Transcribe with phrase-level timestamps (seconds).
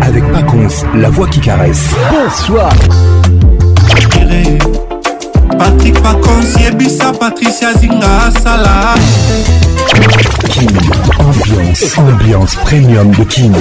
[0.00, 1.90] avec Paconce, la voix qui caresse.
[2.10, 2.70] Bonsoir.
[5.58, 8.94] Patrick Paconce, Yebisa, Patricia Zinga, Salah.
[10.50, 10.68] Kim,
[11.18, 13.52] ambiance, ambiance premium de King.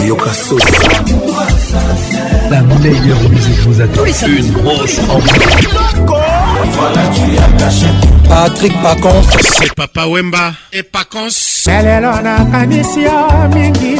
[2.49, 4.01] La meilleure musique vous attend.
[4.27, 6.26] Une grosse ambiance.
[6.73, 7.87] Voilà, tu as caché.
[8.29, 9.23] Patrick Pacons.
[9.57, 11.63] C'est Papa Wemba et Pacons.
[11.67, 13.95] Lelo nakanisi yo ah, mingi.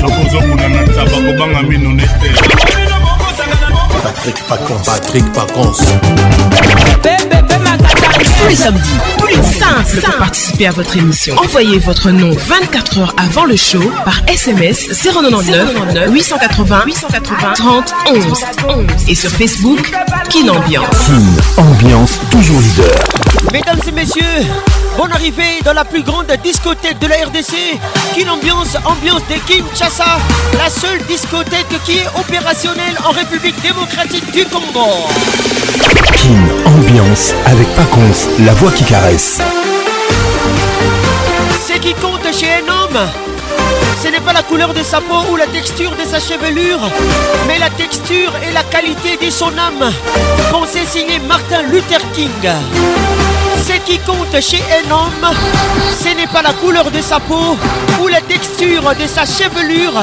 [0.00, 2.28] Nakozomona na taba kobanga mino nete.
[4.02, 4.84] Patrick Pacons.
[4.84, 5.78] Patrick Pacons.
[7.02, 7.97] Bébé, bébé,
[8.42, 8.80] tous les samedis,
[9.18, 11.34] tous les pour participer à votre émission.
[11.38, 18.44] Envoyez votre nom 24 heures avant le show par SMS 099 880 880 30 11
[19.08, 19.90] et sur Facebook
[20.28, 20.86] Kin Ambiance.
[21.06, 22.94] Kin Ambiance toujours leader.
[23.52, 24.22] Mesdames et messieurs,
[24.96, 27.54] bonne arrivée dans la plus grande discothèque de la RDC.
[28.14, 30.18] Kin Ambiance, ambiance de Kinshasa,
[30.58, 34.88] la seule discothèque qui est opérationnelle en République démocratique du Congo.
[36.12, 39.40] Kin Ambiance avec Paconce la voix qui caresse.
[41.66, 42.98] Ce qui compte chez un homme,
[44.02, 46.78] ce n'est pas la couleur de sa peau ou la texture de sa chevelure,
[47.48, 49.92] mais la texture et la qualité de son âme.
[50.72, 52.30] sait signé Martin Luther King.
[53.66, 55.34] Ce qui compte chez un homme,
[56.00, 57.56] ce n'est pas la couleur de sa peau
[58.00, 59.94] ou la texture de sa chevelure,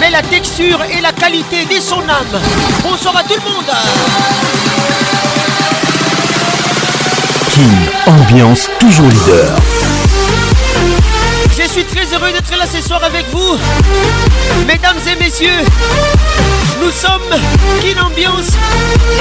[0.00, 2.40] mais la texture et la qualité de son âme.
[2.82, 3.70] Bonsoir à tout le monde.
[7.52, 9.54] King, ambiance toujours leader.
[11.58, 13.58] Je suis très heureux d'être là ce soir avec vous.
[14.66, 15.60] Mesdames et messieurs,
[16.82, 17.36] nous sommes
[17.82, 18.52] Kin Ambiance,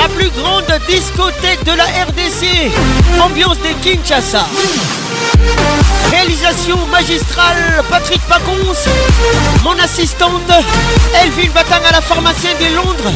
[0.02, 2.72] la plus grande discothèque de la RDC,
[3.22, 4.48] ambiance de Kinshasa.
[6.10, 8.88] Réalisation magistrale Patrick Pacons,
[9.66, 10.50] mon assistante
[11.22, 13.12] Elvin Batang à la pharmacienne de Londres,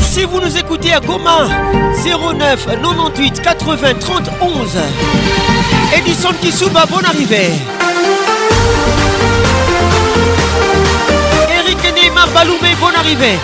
[0.03, 1.47] Si vous nous écoutez à Goma
[2.03, 4.51] 09 98 80 30 11.
[5.97, 7.51] Edison Kisuba, bonne arrivée.
[11.65, 13.39] Eric Neymar Baloumé, bonne arrivée.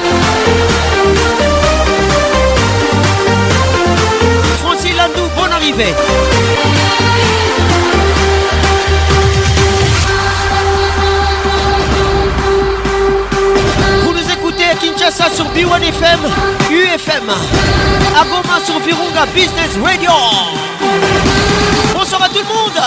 [4.64, 5.94] Francis Landou, bonne arrivée.
[15.12, 16.20] ça sur B1 FM,
[16.70, 20.12] UFM, à sur Virunga Business Radio.
[21.96, 22.80] Bonsoir à tout le monde.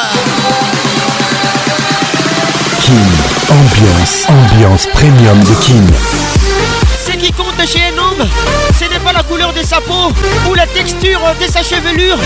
[2.81, 3.05] Kim,
[3.49, 5.87] ambiance, ambiance premium de Kim.
[7.05, 8.29] Ce qui compte chez un homme,
[8.79, 10.13] ce n'est pas la couleur de sa peau
[10.49, 12.19] ou la texture de sa chevelure,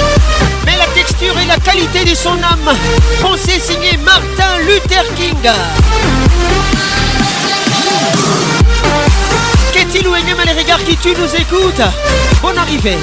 [0.66, 2.76] mais la texture et la qualité de son âme.
[3.22, 5.42] Pensez signé Martin Luther King.
[9.94, 11.82] et même les regards qui tu nous écoutes.
[12.42, 12.98] Bonne arrivée.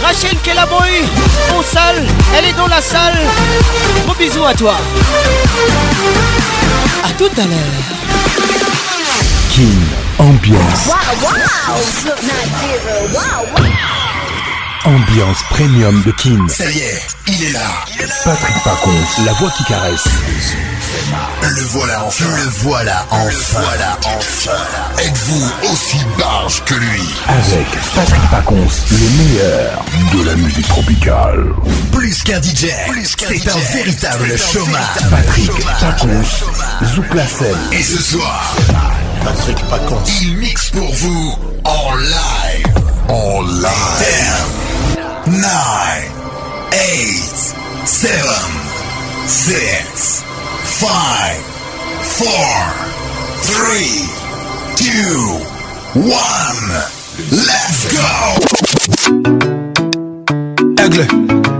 [0.00, 1.02] Rachel Kelaboy,
[1.56, 2.04] en salle,
[2.36, 3.16] elle est dans la salle.
[4.06, 4.76] Gros bisous à toi.
[7.04, 8.46] À tout à l'heure.
[9.50, 9.80] King
[10.18, 10.88] ambiance.
[14.84, 16.40] Ambiance premium de Kin.
[16.48, 17.60] Ça y est, il est là.
[18.24, 18.90] Patrick Pacons,
[19.24, 20.04] la voix qui caresse.
[21.42, 22.24] Le voilà enfin.
[22.36, 23.28] Le voilà enfin.
[23.28, 24.50] Le voilà enfin.
[24.98, 29.84] Êtes-vous aussi barge que lui Avec Patrick Pacons, le meilleur
[30.14, 31.44] de la musique tropicale.
[31.92, 32.66] Plus qu'un DJ,
[33.16, 35.10] c'est un véritable chômage.
[35.10, 36.24] Patrick Pacons,
[36.94, 37.26] Zouk la
[37.78, 38.52] Et ce soir,
[39.24, 42.74] Patrick Pacons, il mixe pour vous en live.
[43.08, 44.71] En live.
[45.26, 46.10] nine,
[46.72, 47.36] eight,
[47.86, 48.48] seven,
[49.28, 50.22] six,
[50.80, 51.40] five,
[52.02, 52.66] four,
[53.44, 54.02] three,
[54.76, 55.32] two,
[55.98, 56.82] one.
[57.30, 59.12] Let's go.
[60.82, 61.51] Aigle.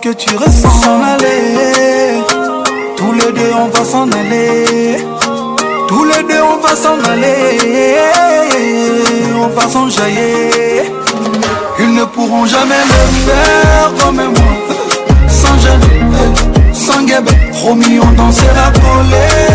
[0.00, 2.22] que tu ressens s'en aller.
[2.96, 4.96] Tous les deux, on va s'en aller.
[5.88, 8.00] Tous les deux, on va s'en aller.
[9.42, 10.84] On va s'en jailler
[11.78, 14.52] Ils ne pourront jamais le faire comme moi.
[15.28, 16.14] Sans jeûne
[16.72, 17.32] sans guébé.
[17.52, 19.48] Promis, on dansera pour les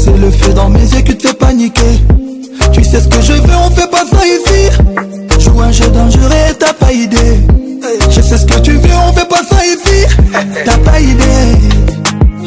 [0.00, 2.00] C'est le feu dans mes yeux qui te fait paniquer
[2.72, 4.70] Tu sais ce que je veux, on fait pas ça ici
[5.40, 7.40] Joue un jeu dangereux t'as pas idée
[8.10, 10.06] Je sais ce que tu veux, on fait pas ça ici
[10.64, 11.58] T'as pas idée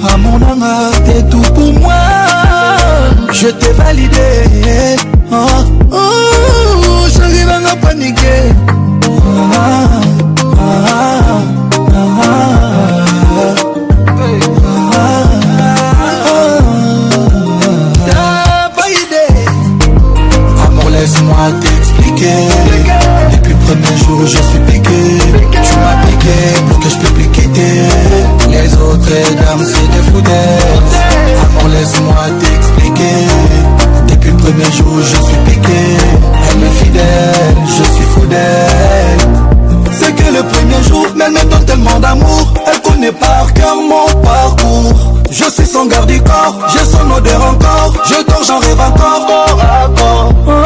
[0.09, 0.65] Ah mon âme
[1.05, 1.93] t'es tout pour moi
[3.33, 4.45] Je t'ai validé
[5.31, 5.35] Oh,
[5.91, 8.53] oh, oh j'arrive à paniquer
[24.27, 25.03] je suis piqué.
[25.51, 27.61] Tu m'as piqué pour que je peux quitter.
[28.49, 30.95] Les autres dames, c'est des foutaises.
[31.43, 33.19] Alors laisse-moi t'expliquer.
[34.07, 35.87] Depuis le premier jour, je suis piqué.
[36.51, 38.21] Elle est fidèle, je suis fou
[39.99, 42.53] C'est que le premier jour, mais elle me donne tellement d'amour.
[42.69, 45.13] Elle connaît par cœur mon parcours.
[45.29, 47.93] Je suis son garde du corps, j'ai son odeur encore.
[48.05, 50.56] Je dors, j'en rêve encore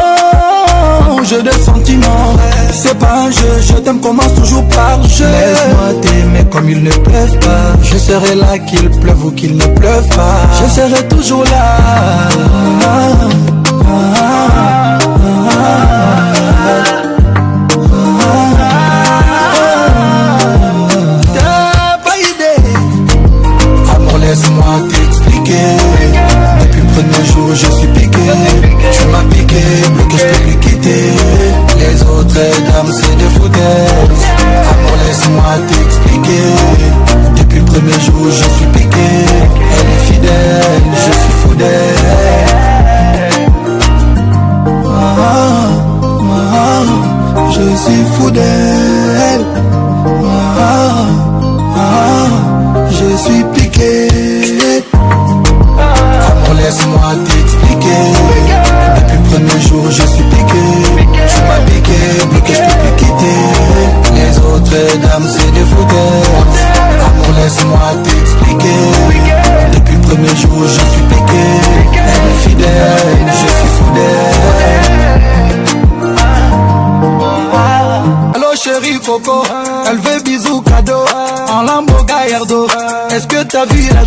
[1.40, 2.36] de sentiments.
[2.72, 5.24] C'est pas un jeu, je t'aime, commence toujours par jeu.
[5.24, 7.72] Laisse-moi t'aimer comme il ne pleuve pas.
[7.82, 10.36] Je serai là qu'il pleuve ou qu'il ne pleuve pas.
[10.62, 11.76] Je serai toujours là.
[12.82, 13.76] Ah, ah,
[14.26, 14.31] ah.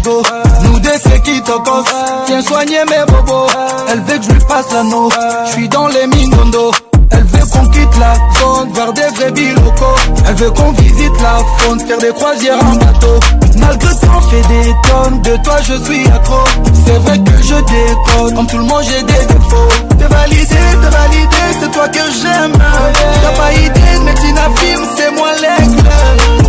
[0.07, 1.87] Nous des c'est qui t'occupe,
[2.27, 3.47] tiens soigner mes bobos
[3.91, 5.09] Elle veut que je lui passe l'anneau
[5.47, 6.69] Je suis dans les minondo.
[7.09, 9.95] Elle veut qu'on quitte la zone vers des vrais bilocos
[10.27, 13.19] Elle veut qu'on visite la faune Faire des croisières en bateau
[13.57, 13.93] Malgré
[14.31, 16.43] des tonnes, de toi je suis accro.
[16.85, 19.97] C'est vrai que je déconne, comme tout le monde j'ai des défauts.
[19.97, 22.51] Te valider, te valider, c'est toi que j'aime.
[23.23, 25.77] T'as pas idée, mais tu n'affirmes, c'est moi l'aigle.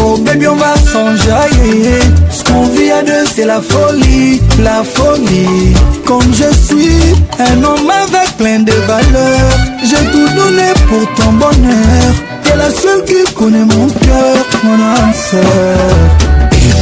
[0.04, 1.98] Oh bébé on va s'enjailler
[2.30, 5.74] Ce qu'on vit à deux c'est la folie, la folie
[6.06, 7.02] Comme je suis
[7.40, 12.14] un homme avec plein de valeurs J'ai tout donné pour ton bonheur
[12.44, 16.30] T'es la seule qui connaît mon cœur, mon âme sœur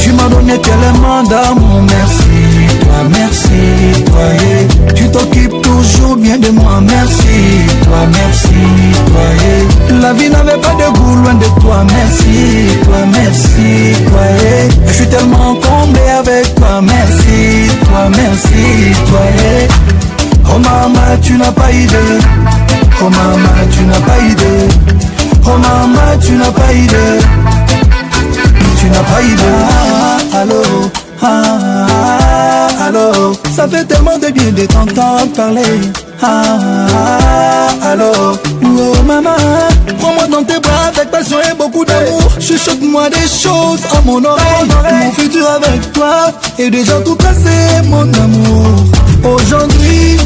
[0.01, 4.02] tu m'as donné tellement d'amour Merci, toi merci
[4.95, 8.55] tu t'occupes toujours bien de moi, merci toi, merci
[9.07, 9.97] toi.
[10.01, 14.87] La vie n'avait pas de goût loin de toi, merci toi, merci toi.
[14.87, 20.55] Je suis tellement comblé avec toi, merci toi, merci toi.
[20.55, 21.95] Oh maman, tu n'as pas idée,
[23.01, 24.99] oh maman, tu n'as pas idée,
[25.45, 27.25] oh maman, tu n'as pas idée,
[28.77, 30.61] tu n'as pas idée, ah, ah, ah, allô.
[32.95, 35.61] alors Ça fait tellement de bien de t'entendre parler
[36.21, 36.43] ah,
[37.81, 39.35] ah, alors Oh maman
[39.99, 44.69] Prends-moi dans tes bras avec passion et beaucoup d'amour Chuchote-moi des choses à mon oreille
[45.05, 47.49] Mon futur avec toi est déjà tout passé
[47.85, 48.75] mon amour
[49.35, 50.17] Aujourd'hui,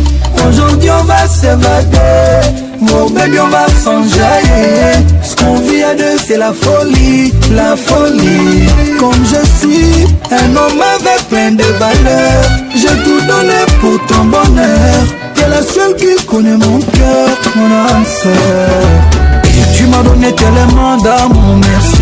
[0.47, 4.93] aujourd'hui on va s'évader Mon bébé on va s'enjailler
[5.23, 8.67] Ce qu'on vit à deux c'est la folie, la folie
[8.99, 12.43] Comme je suis un homme avec plein de valeurs
[12.75, 15.03] J'ai tout donné pour ton bonheur
[15.33, 20.97] T'es la seule qui connaît mon cœur, mon âme sœur Et tu m'as donné tellement
[20.97, 21.96] d'amour, merci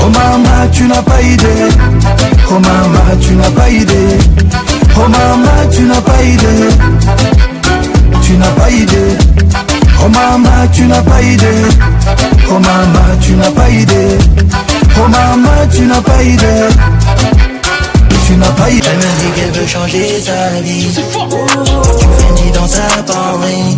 [0.02, 1.70] Oh maman, tu n'as pas idée.
[2.50, 4.18] Oh maman, tu n'as pas idée.
[4.96, 6.68] Oh maman, tu n'as pas idée.
[8.24, 9.73] Tu n'as pas idée.
[10.06, 11.48] Oh maman, tu n'as pas idée.
[12.50, 14.18] Oh maman, tu n'as pas idée.
[14.98, 16.68] Oh maman, tu n'as pas idée.
[18.28, 18.86] Tu n'as pas idée.
[18.86, 20.90] Elle me dit qu'elle veut changer sa vie.
[20.94, 21.20] Tu oh,
[21.98, 23.78] tu dit dans sa parole.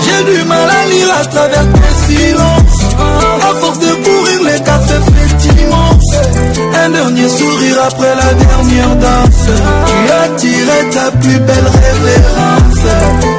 [0.04, 2.82] J'ai du mal à lire à travers tes silences
[3.48, 5.19] À force de courir les quatre
[6.82, 9.50] Un dernier sourire après la dernière danse
[9.86, 12.80] Tu as tiré ta plus belle révérence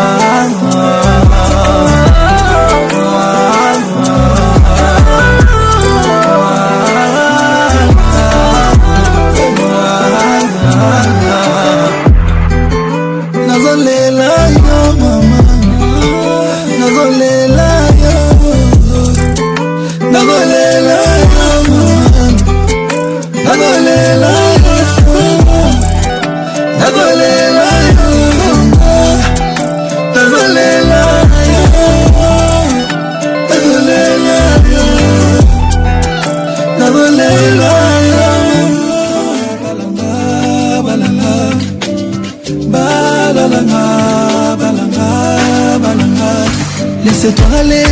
[47.05, 47.85] Laisse-toi aller,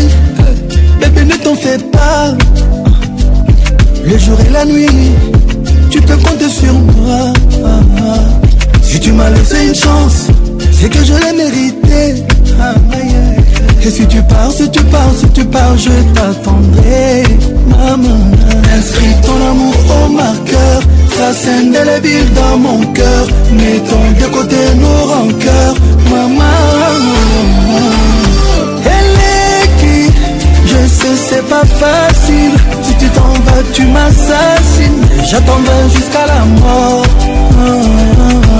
[0.99, 2.33] bébé ne t'en fais pas.
[4.03, 5.11] Le jour et la nuit,
[5.91, 7.31] tu peux compter sur moi.
[8.81, 10.29] Si tu m'as laissé une chance,
[10.71, 12.23] c'est que je l'ai mérité.
[13.85, 17.21] Et si tu pars, si tu pars, si tu pars, je t'attendrai,
[17.69, 18.17] maman.
[18.75, 20.79] Inscris ton amour au marqueur,
[21.15, 21.71] ça scène
[22.01, 23.27] billes dans mon cœur.
[23.51, 25.75] Mettons de côté nos rancœurs,
[26.09, 26.43] maman
[31.15, 32.53] c'est pas facile.
[32.81, 35.01] Si tu t'en vas, tu m'assassines.
[35.25, 37.05] J'attendrai jusqu'à la mort.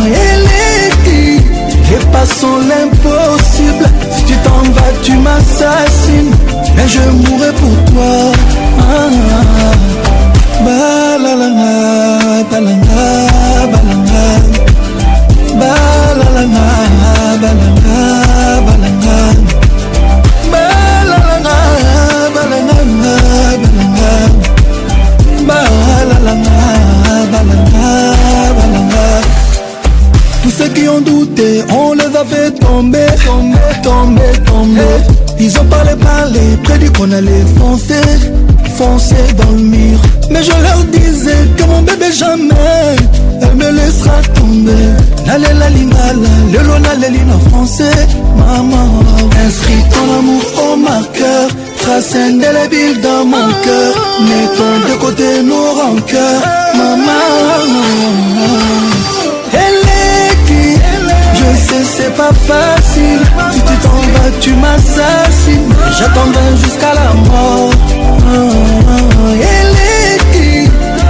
[0.08, 1.46] Et les filles,
[1.90, 3.88] dépassons l'impossible.
[4.12, 6.34] Si tu t'en vas, tu m'assassines.
[6.76, 9.04] Mais je mourrai pour toi.
[10.64, 11.48] Balalala
[12.52, 12.62] la
[17.40, 17.83] la
[30.98, 34.82] en douter, on les a fait tomber, tomber, tomber, tomber.
[35.40, 37.96] Ils ont parlé, parlé, prédit qu'on allait foncer,
[38.78, 40.00] foncer dans le mur.
[40.30, 42.96] Mais je leur disais que mon bébé jamais,
[43.42, 44.92] elle me laissera tomber.
[45.26, 48.00] Lale la lingala, le lona lelina français,
[48.38, 48.88] maman.
[49.46, 51.48] Inscris ton amour au marqueur,
[51.82, 53.94] trace indélébile dans mon cœur.
[54.22, 56.42] Mettons de côté nos rancœurs,
[56.76, 57.22] maman.
[61.84, 63.20] c'est pas facile.
[63.52, 65.68] Si tu t'en vas, tu m'assassines.
[65.98, 67.72] J'attendrai jusqu'à la mort.
[68.28, 70.20] Ah, Elle est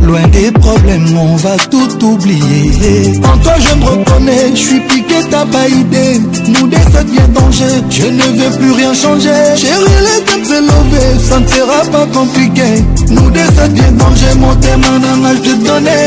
[0.08, 3.20] Loin des problèmes, on va tout oublier.
[3.30, 6.18] En toi, je me reconnais, je suis piqué, t'as pas idée.
[6.48, 9.36] Nous des, ça bien danger, je ne veux plus rien changer.
[9.56, 12.82] Chérie, les thèmes c'est levé, ça ne sera pas compliqué.
[13.10, 16.06] Nous des, ça bien danger, mon thème, un âge de donner.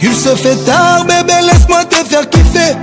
[0.00, 2.76] Il se fait tard bébé laisse-moi te faire kiffer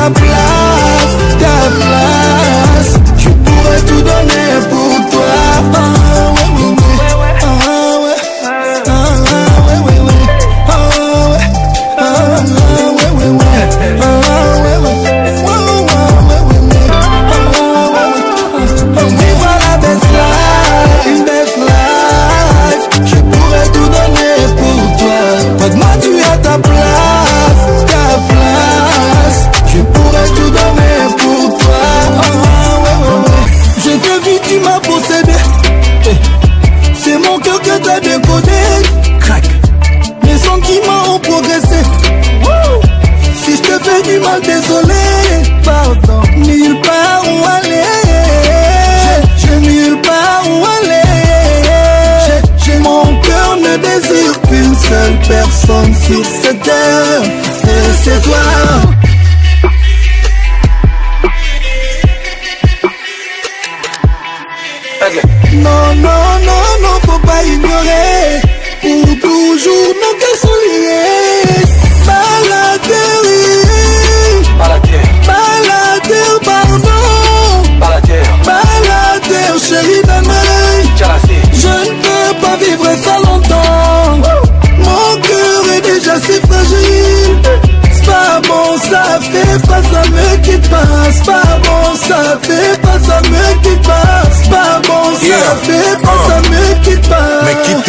[0.00, 0.59] ta place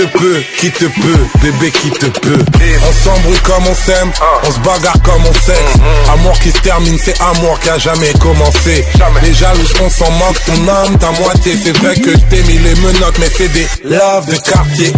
[0.06, 2.40] te peut, qui te peut, bébé qui te peut.
[2.88, 4.12] On s'embrouille comme on s'aime,
[4.44, 5.76] on se bagarre comme on sexe.
[6.14, 8.84] Amour qui se termine, c'est amour qui a jamais commencé.
[9.22, 11.56] Les jaloux, on s'en manque, ton âme, ta moitié.
[11.64, 14.92] C'est vrai que t'es mis les menottes, mais c'est des laves de quartier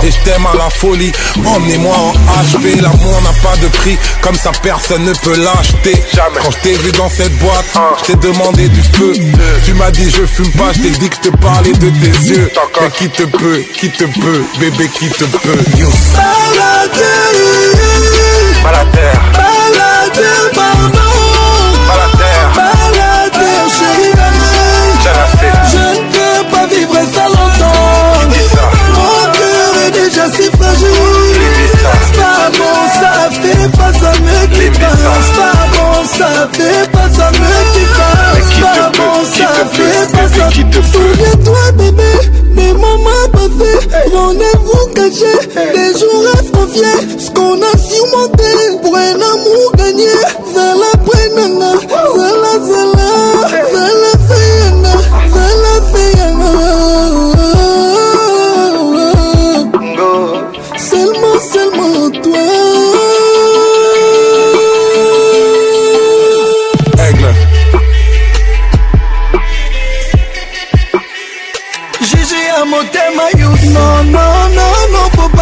[0.00, 0.06] 1.
[0.06, 1.12] Et je t'aime à la folie,
[1.44, 2.80] emmenez-moi en HP.
[2.80, 6.02] L'amour n'a pas de prix, comme ça personne ne peut l'acheter.
[6.16, 7.90] Quand je t'ai vu dans cette boîte, ah.
[8.00, 9.12] je t'ai demandé du feu.
[9.64, 12.50] Tu m'as dit je fume pas, je t'ai dit que te parlais de tes yeux.
[12.80, 14.29] Mais qui te peut, qui te peut
[14.60, 15.58] bébé qui te peut.
[18.92, 19.22] terre
[20.54, 20.98] pardon.
[23.76, 24.12] chérie.
[25.72, 28.24] Je ne peux pas vivre ça longtemps.
[28.92, 30.98] Mon cœur est déjà si fragile.
[32.16, 32.46] Pas
[33.00, 34.38] ça fait pas ça me
[34.78, 37.54] Pas bon, ça fait pas ça me
[40.50, 40.70] quitte pas.
[40.70, 42.09] fait Souviens-toi, bébé.
[43.64, 49.72] fait Rendez-vous caché Des jours à se confier Ce qu'on a surmonté Pour un amour
[49.76, 50.06] gagné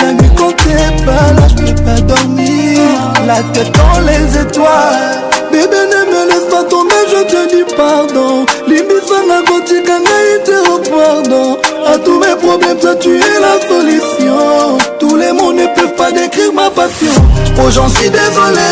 [0.00, 2.80] La nuit quand t'es pas là, je peux pas dormir
[3.26, 8.44] La tête dans les étoiles Bébé ne me laisse pas tomber je te dis pardon
[8.66, 11.46] limbisanga kotika ngai te oh pardon
[11.92, 16.12] à tous mes problèmes toi tu es la solution tous les mots ne peuvent pas
[16.12, 17.14] décrire ma passion
[17.60, 18.70] oh j'en suis désolé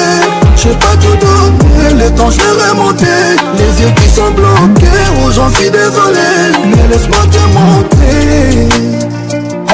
[0.56, 3.22] j'ai pas tout donné le temps je vais remonter
[3.60, 6.28] les yeux qui sont bloqués oh j'en suis désolé
[6.70, 8.95] mais laisse-moi te monter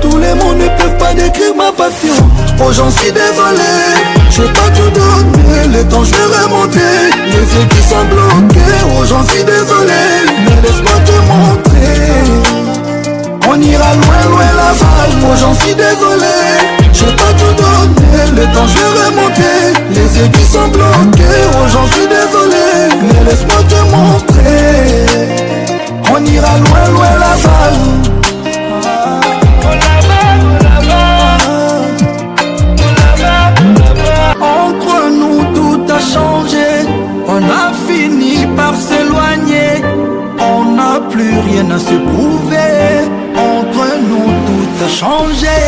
[0.00, 2.14] Tous les mots ne peuvent pas décrire ma passion.
[2.60, 4.22] Oh, j'en suis désolé.
[4.36, 9.22] Je vais tout donner, les temps je vais remonter Les yeux sont bloqués, oh j'en
[9.28, 10.02] suis désolé
[10.44, 12.04] Mais laisse-moi te montrer
[13.48, 16.32] On ira loin, loin la bas oh j'en suis désolé
[16.92, 19.58] je pas tout donner, Les temps je vais remonter
[19.90, 24.76] Les yeux sont bloqués, oh j'en suis désolé Mais laisse-moi te montrer
[26.12, 28.13] On ira loin, loin la bas
[38.72, 39.82] s'éloigner.
[40.40, 43.06] On n'a plus rien à se prouver.
[43.36, 45.58] Entre nous, tout a changé.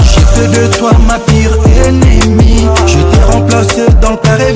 [0.00, 1.50] J'ai de toi ma pire
[1.86, 4.54] ennemie Je t'ai remplacé dans ta carré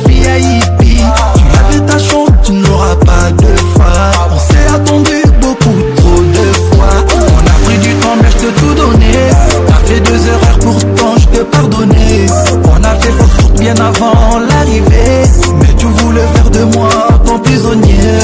[12.23, 15.23] surprise On a fait fausse route bien avant l'arrivée
[15.61, 16.89] Mais tu voulais faire de moi
[17.25, 18.19] ton prisonnier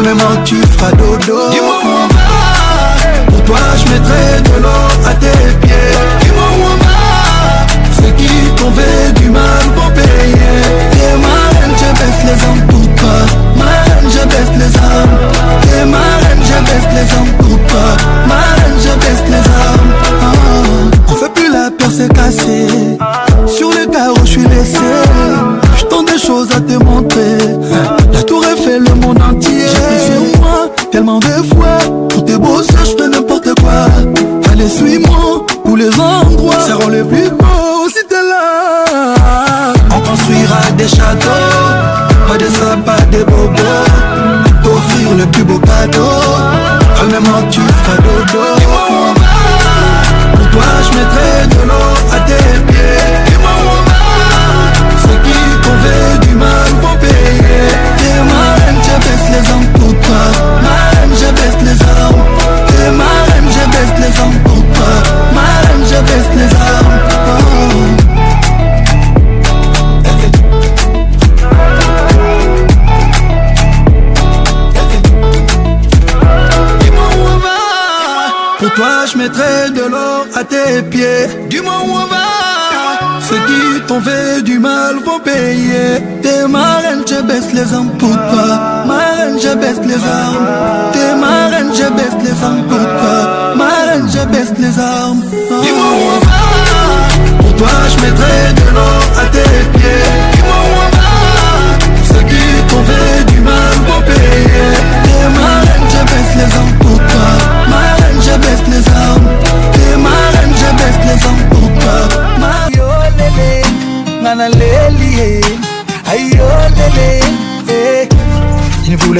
[0.01, 1.26] Vraiment tu feras d'autres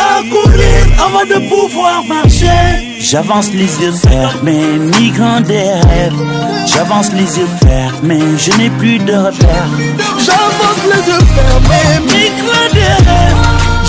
[0.00, 5.74] à courir avant de pouvoir marcher J'avance les yeux fermés, migrant des
[6.66, 9.68] J'avance les yeux fermés, je n'ai plus de repères
[10.18, 12.00] J'avance les yeux fermés,
[12.32, 12.47] migrant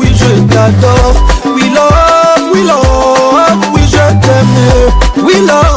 [0.00, 1.14] oui je t'adore.
[1.44, 5.24] We love, we love, oui je t'aime.
[5.26, 5.69] We love.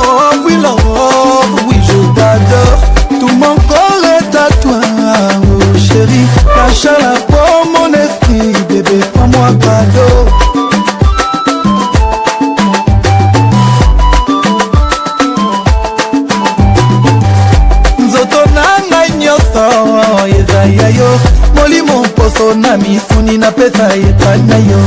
[23.57, 24.81] napesa epai na yo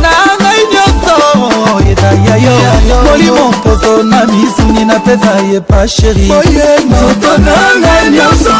[2.15, 8.53] ya yo molimo poso na misuni napesa ye pa sheri moto na ngai nyonso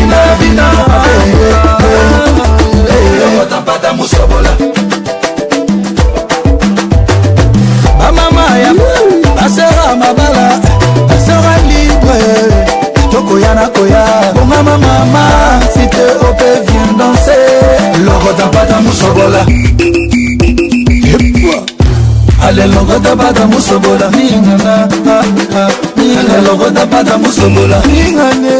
[0.00, 0.66] inavina
[3.28, 4.73] lokota mpata mosokola
[10.04, 10.46] mabala
[11.14, 12.20] asera libre
[13.10, 15.24] tokoya na koya bongama mama
[15.72, 17.38] site ope vien danse
[18.06, 19.40] lokota bata musobola
[22.46, 24.74] ale lokota bata musobola ningana
[26.20, 28.54] ale lokota bata musobola ningane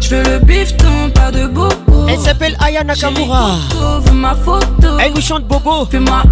[0.00, 2.06] Je veux le bifton, pas de bobo.
[2.08, 3.52] Elle s'appelle Aya Nakamura.
[4.14, 4.64] ma photo.
[4.98, 5.84] Elle eh, vous chante bobo.
[5.90, 6.22] Fais-moi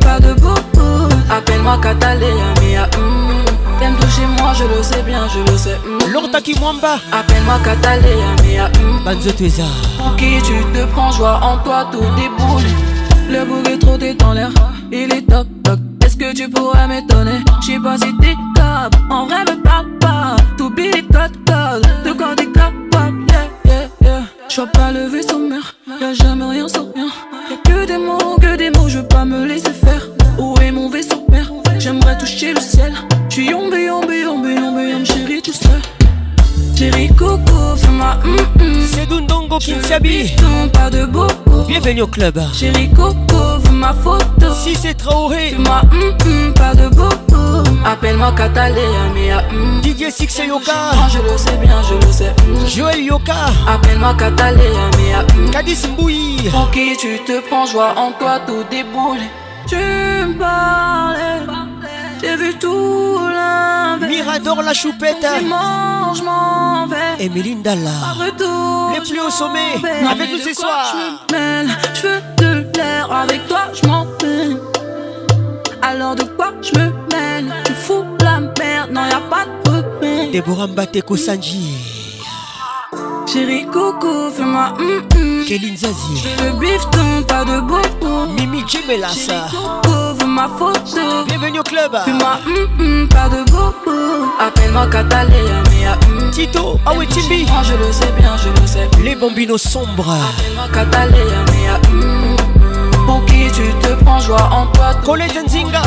[0.00, 1.08] pas de bobo.
[1.30, 2.88] Appelle-moi y'a mea
[3.78, 5.76] T'aimes chez moi, je le sais bien, je le sais.
[6.08, 6.12] Mm.
[6.12, 6.98] Lorta Kimwamba.
[7.12, 9.04] Appelle-moi Cataléa, mea mm.
[9.04, 9.64] Banzo Tweza.
[9.98, 12.64] Pour qui tu te prends, joie en toi, tout déboule.
[13.30, 14.50] Le bouc est trop dans l'air,
[14.90, 17.40] il est top top Est-ce que tu pourrais m'étonner?
[17.62, 20.36] Je sais pas si t'es top, en vrai me parle pas
[22.04, 23.24] de quoi t'es capable.
[23.28, 24.20] Yeah, yeah, yeah.
[24.48, 27.08] J'vois pas le vaisseau mère, y'a jamais rien sans rien.
[27.50, 30.08] Y'a que des mots, que des mots, je veux pas me laisser faire.
[30.38, 32.94] Où est mon vaisseau mère J'aimerais toucher le ciel.
[33.28, 35.21] J'suis yombé, yombé, yombé, yombé, yombé.
[36.82, 38.82] Chérie Coco, fais-moi hum mm hum.
[38.92, 40.34] C'est Dundongo Kinsabi.
[40.72, 41.62] pas de beaucoup.
[41.68, 42.40] Bienvenue au club.
[42.52, 44.52] Chérie Coco, veux ma photo.
[44.52, 45.50] Si c'est Traoré.
[45.50, 46.12] Fais-moi hum
[46.48, 47.70] hum, pas de beaucoup.
[47.84, 49.80] Appelle-moi Kataléa, ah, mea mm.
[49.82, 50.72] Didier Six et Yoka.
[50.96, 52.34] Moi ah, je le sais bien, je le sais.
[52.48, 52.66] Mm.
[52.66, 53.38] Joël Yoka.
[53.68, 55.50] Appelle-moi Kataléa, ah, mea hum.
[55.52, 56.48] Kadis Mboui.
[56.48, 59.22] Ok, tu te prends joie en toi, tout déboule.
[59.68, 61.70] Tu me parles
[62.22, 64.10] j'ai vu tout l'inverse.
[64.10, 65.24] Mirador la choupette.
[65.26, 66.14] Hein.
[66.24, 66.96] m'en vais.
[67.24, 67.90] Et Melinda là.
[68.94, 69.74] Les plus au sommet.
[70.08, 70.96] Avec nous ce soir.
[71.30, 74.06] Je veux te plaire Avec toi, je m'en
[75.82, 80.30] Alors de quoi je me mêle Tu fous la merde, non y'a pas de problème.
[80.30, 82.01] Déborah Mbate Sanji
[83.32, 85.40] Chérie coucou, fais-moi hum mm, hum.
[85.40, 85.44] Mm.
[85.46, 86.22] Kéline Zazie.
[86.38, 88.26] Je le bifton, pas de bobo.
[88.36, 89.46] Mimi Djemelassa.
[89.50, 91.24] Coco, veux ma photo.
[91.28, 91.96] Bienvenue au club.
[92.04, 94.30] Fais-moi hum hum, pas de bobo.
[94.38, 95.36] Appelle-moi Cataléa,
[95.70, 96.30] mais à hum.
[96.30, 97.46] Tito, ah oui, Timbi.
[97.62, 98.90] Je le sais bien, je le sais.
[99.02, 100.10] Les bambinos sombres.
[100.12, 102.36] Appelle-moi Cataléa, mais à hum.
[103.06, 104.92] Pour qui tu te prends, joie en toi.
[105.06, 105.80] Collé Zinga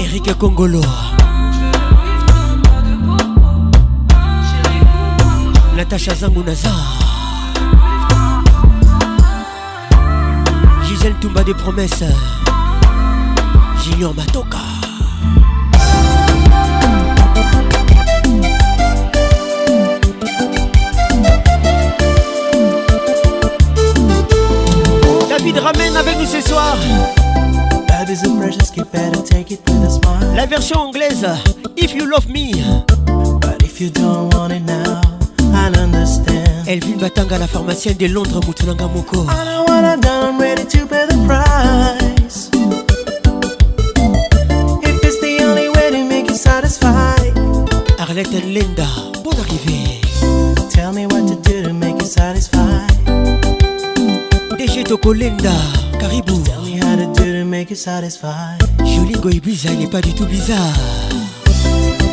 [0.00, 0.82] Eric Congolo.
[5.82, 6.70] Natacha Zamunaza,
[10.84, 12.04] Gisèle Toumba des promesses
[13.82, 14.58] Junior Matoka
[25.30, 26.76] David ramène avec nous ce soir
[30.36, 31.26] La version anglaise
[31.78, 32.52] If you love me
[33.40, 34.99] But if you don't want it now
[35.72, 36.66] I'll understand.
[36.66, 36.96] Elvin
[37.38, 39.22] la pharmacienne de Londres, Mutunanga Moko.
[39.24, 42.50] I know what I've done, I'm ready to pay the price.
[44.82, 47.34] If it's the only way to make you satisfied.
[47.98, 48.86] Arlette and Linda,
[49.22, 50.00] bon arrivée.
[50.70, 52.90] Tell me what to do to make you satisfied.
[54.58, 55.52] DJ Toko Linda,
[55.98, 56.36] Caribou.
[56.42, 58.58] Just tell me how to do to make you satisfied.
[58.84, 60.76] Jolie Goibiza, il n'est pas du tout bizarre.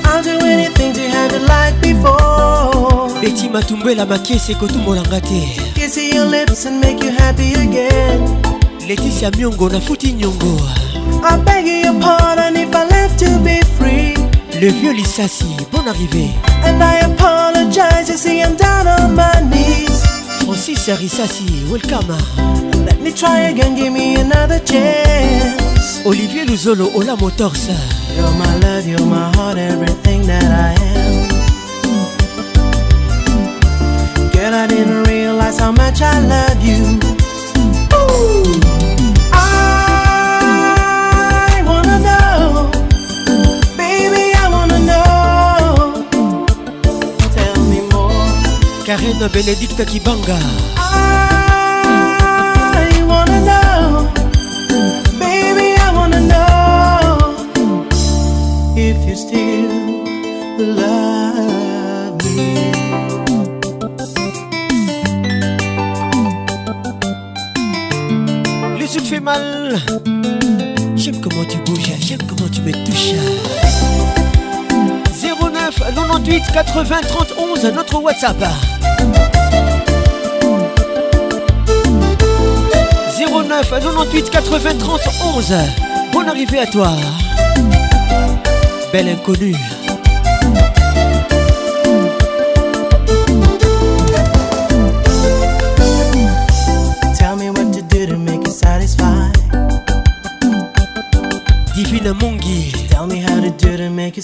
[0.08, 3.12] I'll do anything to have it like before.
[3.22, 5.42] Betty Matumbela Makese Kotumolanga te.
[5.76, 8.20] Kiss your lips and make you happy again.
[8.88, 10.56] Laetitia Myongo na Futi Nyongo.
[11.24, 14.16] I beg your pardon if I left to be free.
[14.62, 16.30] Le vieux Lissassi, bonne arrivée.
[16.64, 20.00] And I apologize, you see I'm down on my knees.
[20.42, 22.08] Francis Rissassi, welcome.
[22.88, 26.00] Let me try again, give me another chance.
[26.06, 27.68] Olivier Luzolo, Ola Motors.
[28.16, 31.28] You're my you my heart, everything that I am.
[34.32, 36.82] Girl, I didn't realize how much I love you.
[37.94, 38.46] Ooh.
[39.34, 39.36] I
[41.70, 42.38] wanna know,
[43.82, 45.66] baby, I wanna know.
[47.38, 48.22] Tell me more.
[48.86, 50.40] Karina Benedicta Kibanga.
[50.78, 50.80] I
[70.96, 73.16] J'aime comment tu bouges, j'aime comment tu me touches.
[75.22, 75.94] 09
[76.54, 76.96] 98 80
[77.38, 78.38] 11 notre WhatsApp.
[83.18, 83.70] 09
[84.30, 84.70] 98 80
[85.36, 85.54] 11
[86.14, 86.92] Bonne arrivée à toi.
[88.94, 89.56] Belle inconnue.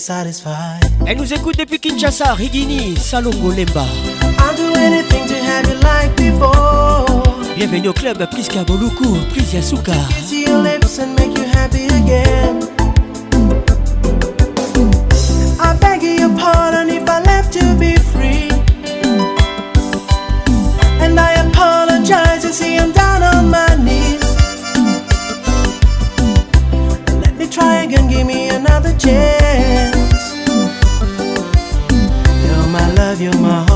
[0.03, 0.81] satisfied.
[1.07, 3.85] Elle nous écoute depuis Kinshasa, Rigini, Salongo Lemba.
[3.85, 7.05] I'll do anything to have you like before.
[7.55, 9.93] Bienvenue au club Priska Boluku, Pris Yasuka.
[10.19, 12.59] Kiss your lips and make you happy again.
[15.61, 18.52] I beg your pardon if I left to be free.
[27.95, 30.23] can give me another chance.
[32.43, 33.72] You're my love, you're my heart.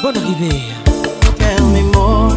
[0.00, 0.62] Bonne arrivée.
[1.38, 2.36] Tell me more.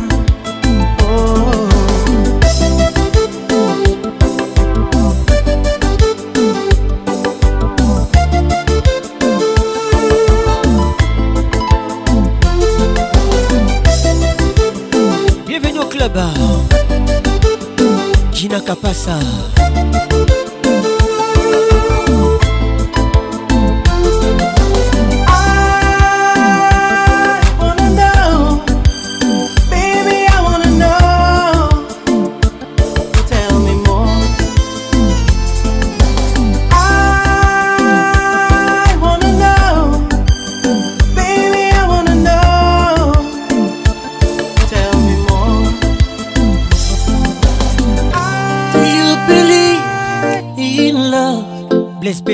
[15.47, 16.13] Bienvenue au club
[18.65, 19.11] qu'à passer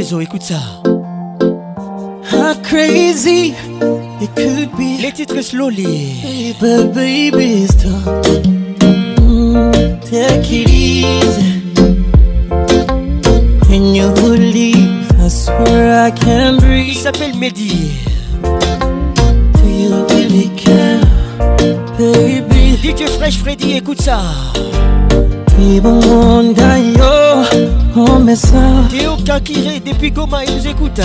[0.08, 0.62] Kezo, écoute ça.
[2.32, 3.53] How crazy
[4.22, 5.01] it could be.
[5.01, 6.53] Les titres slowly.
[6.62, 6.91] Baby,
[7.30, 8.26] baby, stop.
[9.28, 9.70] Mm,
[10.10, 11.62] take it easy.
[13.68, 16.88] When you leave, I swear I can breathe.
[16.89, 17.91] Il s'appelle Mehdi.
[18.88, 21.01] Do you really care,
[21.97, 22.78] baby?
[22.82, 24.22] DJ Fresh Freddy, écoute ça.
[25.58, 26.47] People want
[30.08, 31.01] Sophie Goma, il nous écoute.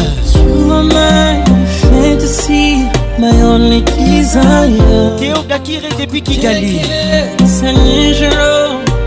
[5.18, 6.78] Théo Gakire depuis Kigali.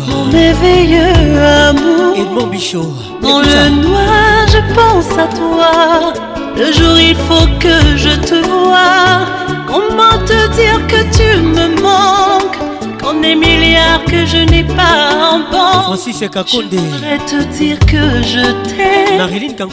[0.09, 2.93] Mon merveilleux amour Edmond Bichot
[3.23, 6.24] Dans le noir je pense à toi
[6.57, 9.27] le jour il faut que je te vois.
[9.67, 12.59] Comment te dire que tu me manques
[13.03, 15.85] Qu'on est milliards que je n'ai pas en banque.
[15.87, 19.19] Francis Je voudrais te dire que je t'aime.
[19.19, 19.65] Marilyn que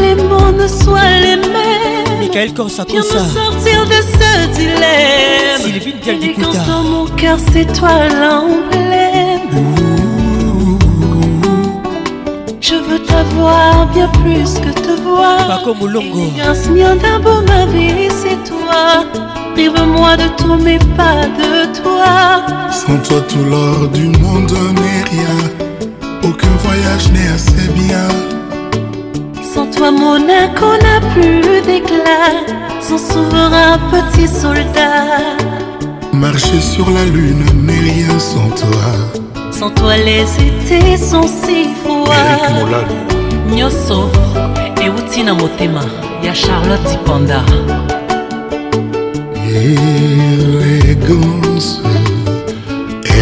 [0.00, 2.28] les mots ne soient les mêmes.
[2.28, 3.00] me sortir
[3.86, 6.22] de ce dilemme.
[6.22, 9.48] Et quand dans mon cœur, c'est toi l'emblème.
[12.60, 14.89] Je veux t'avoir bien plus que toi.
[15.48, 19.04] Paco d'un beau ma vie c'est toi
[19.54, 25.38] Prive-moi de tout mais pas de toi Sans toi tout l'or du monde n'est rien
[26.22, 28.08] Aucun voyage n'est assez bien
[29.52, 32.32] Sans toi Monaco n'a plus d'éclat
[32.80, 35.18] Sans souverain petit soldat
[36.12, 42.86] Marcher sur la lune n'est rien sans toi Sans toi les étés sont si froids
[43.54, 44.10] nyonso
[44.84, 45.84] ewuti na motema
[46.22, 47.42] ya charlotte panda
[49.54, 49.80] elegance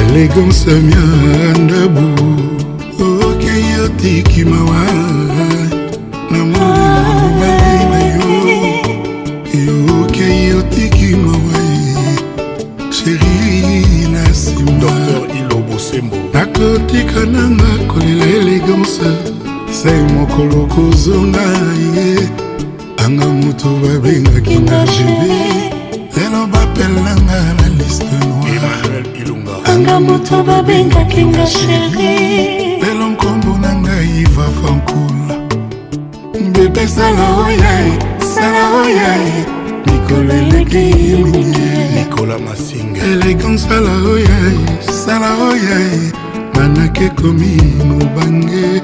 [0.00, 2.24] elegance miandabu
[3.00, 4.84] okei okay, otiki mawa
[6.30, 8.22] na molimo mobali na yo
[10.02, 11.60] okei otiki mawa
[12.90, 14.92] sheri na nsima
[16.32, 19.37] nakotika nanga kolela elegance
[19.82, 21.44] sei mokolo kozonga
[21.86, 22.06] ye
[23.04, 25.18] anga moto babengaki na gb
[26.16, 32.12] lelo bapelanga na liste noireanga moto babengaki nga sheri
[32.82, 35.36] lelo nkombo na ngai iva fankula
[36.54, 37.72] bebe sala oya
[38.34, 39.10] sala oya
[39.86, 40.86] mikolo eleki
[41.32, 44.38] minginikola masinga elegan sala oya
[45.04, 45.78] sala oya
[46.54, 48.82] manake komi mobange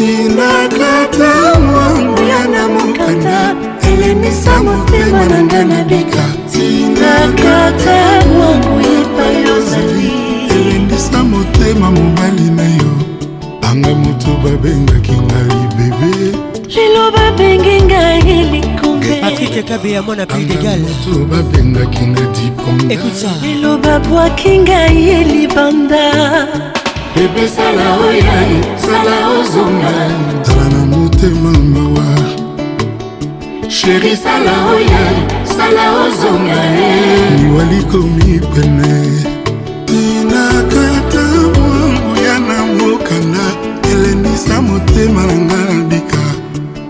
[0.00, 3.54] ndinakata mwangula na mokanda
[3.92, 10.12] elemisa motema na nga nabika tindakata mwangu epai ozali
[10.50, 12.92] elendisa motema mobali na yo
[13.70, 16.36] anga moto babengaki ngai bebe
[16.76, 18.22] lelo babenge ngai
[18.52, 26.06] likombepatrike kabe ya mwana plus degalmoto babengaki nga diponga lelo babwaki ngai libanda
[27.16, 28.56] bebe sala oyai
[28.86, 29.94] sala ozonga
[30.48, 32.08] zala na motema mawa
[33.78, 35.18] sheri sala oyai
[35.56, 36.60] sala ozonga
[37.38, 38.94] liwali komi pene
[39.88, 43.46] tinakata mwangu ya na mokanda
[43.92, 46.24] elendisa motema na nga na bika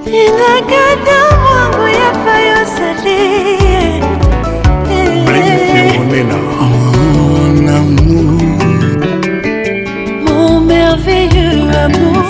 [0.05, 3.60] tinakata mwangu ya fayosale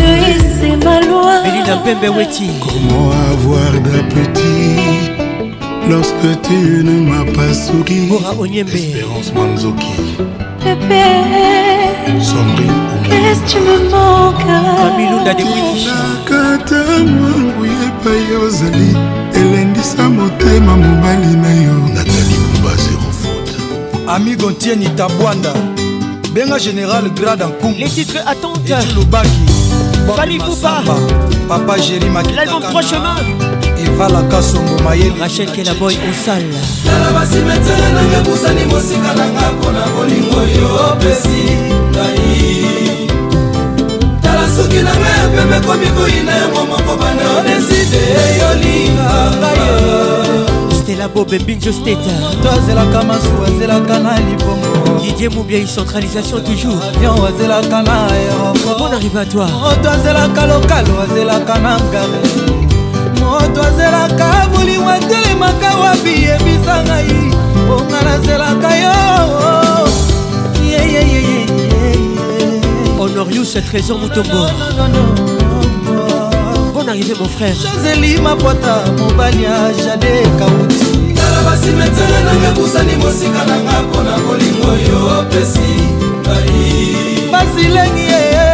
[1.82, 5.02] mpembe weti comment avoir d'appétit
[5.90, 9.94] lorsque tu ne m'as pas souri bora onyembe espérance manzoki
[10.64, 11.04] bébé
[12.20, 12.66] somri
[13.04, 15.88] qu'est-ce tu me manques mamilunda de witish
[16.26, 18.90] kata mwangu yepai ozali
[19.34, 21.71] elendisa motema mobali na yo
[24.14, 25.52] ami gontieni tabwanda
[26.34, 29.42] benga général grade enkumletitre attentelobaki
[30.18, 30.82] balikupa
[31.48, 33.24] papa géri makilalbum prochemain
[33.84, 36.42] evalaka songo mayele rachel kelaboy osal
[36.84, 41.42] tala basimetere nanga busani mosika nanga mpona bolingo yo opesi
[41.90, 42.54] ngai
[44.22, 48.00] tala soki na ngai ya pembe komi koyina yango moko banda odeside
[48.40, 49.10] yolinga
[49.40, 50.51] ngai
[51.02, 58.06] lela bobembi njosteta tozelaka masuwa ezelaka na libongo didie mobiai centralisation toujours avion azelaka na
[58.06, 62.22] aéroport bon arrive à toi moto azelaka lokalo azelaka na ngare
[63.20, 67.14] moto azelaka bolingo atelemaka wapi yebisa ngai
[67.64, 68.92] mponga nazelaka yo
[72.98, 74.46] honorius trésor motombo
[76.74, 80.81] bon arrivé mon frère joseli mapota mobali ya jade kauti
[81.62, 85.70] simetere nanga kusani mosika nanga mpona molingo yo opesi
[86.22, 86.72] ngai
[87.32, 88.06] basilengi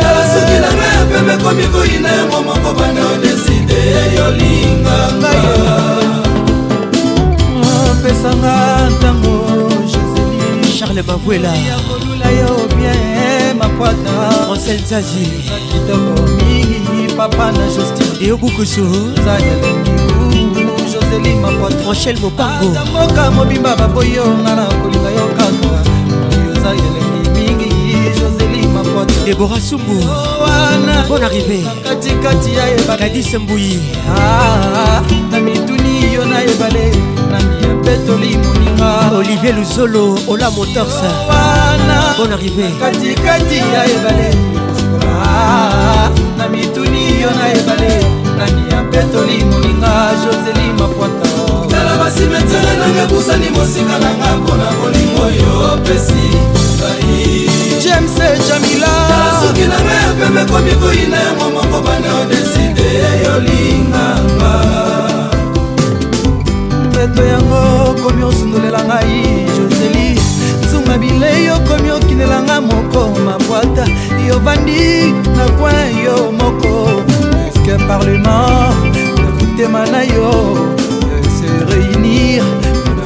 [0.02, 3.80] tala soki nanga ya pembe komi koyina yango moko bana odeside
[4.16, 5.32] yolinganga
[7.90, 8.54] opesanga
[8.94, 9.34] ntango
[9.92, 14.12] jésus charles bavuela yakolula yo bien mapwata
[14.46, 15.26] francel zazi
[15.70, 18.84] kitoko mingi papa na justine eyobukusu
[19.24, 20.17] za elengi
[21.20, 21.48] kotelima
[21.86, 25.92] rochel mopangoata mboka mobimba baboyi yo nga na kolinga yo kaka
[26.38, 29.94] oyoza elengi mingi joselima poata debora sumbu
[31.08, 33.80] bon arrivé katikati ya ebakadis mbuyi
[34.18, 36.92] ah, na mituni yo na ebale
[37.30, 40.98] na miyapetoli moninga olivier luzolo ola motors
[42.18, 44.28] bon arrivé katikati ya ebale
[45.10, 49.92] ah, na mituni yo na ebale nani ya petoli moninga
[50.24, 51.30] joseli mapwata
[51.70, 56.26] tala basimetere nanga busani mosika nanga mpona bolingo yo opesi
[56.76, 57.16] ngai
[57.82, 58.14] james
[58.48, 58.92] jamila
[59.40, 62.86] soki nanga ya pembe komi koyina yango moko banda odeside
[63.24, 64.52] yolinganga
[66.88, 67.60] mpeto yango
[68.02, 69.16] komi osundolela ngai
[69.56, 70.06] joseli
[70.66, 73.84] nzunga bilei okomi okinelanga moko mabwata
[74.28, 74.84] yovandi
[75.38, 76.87] na kwin yo moko
[77.68, 78.72] chaque parlement
[79.20, 80.74] nakutema na yo
[81.38, 82.42] se réunir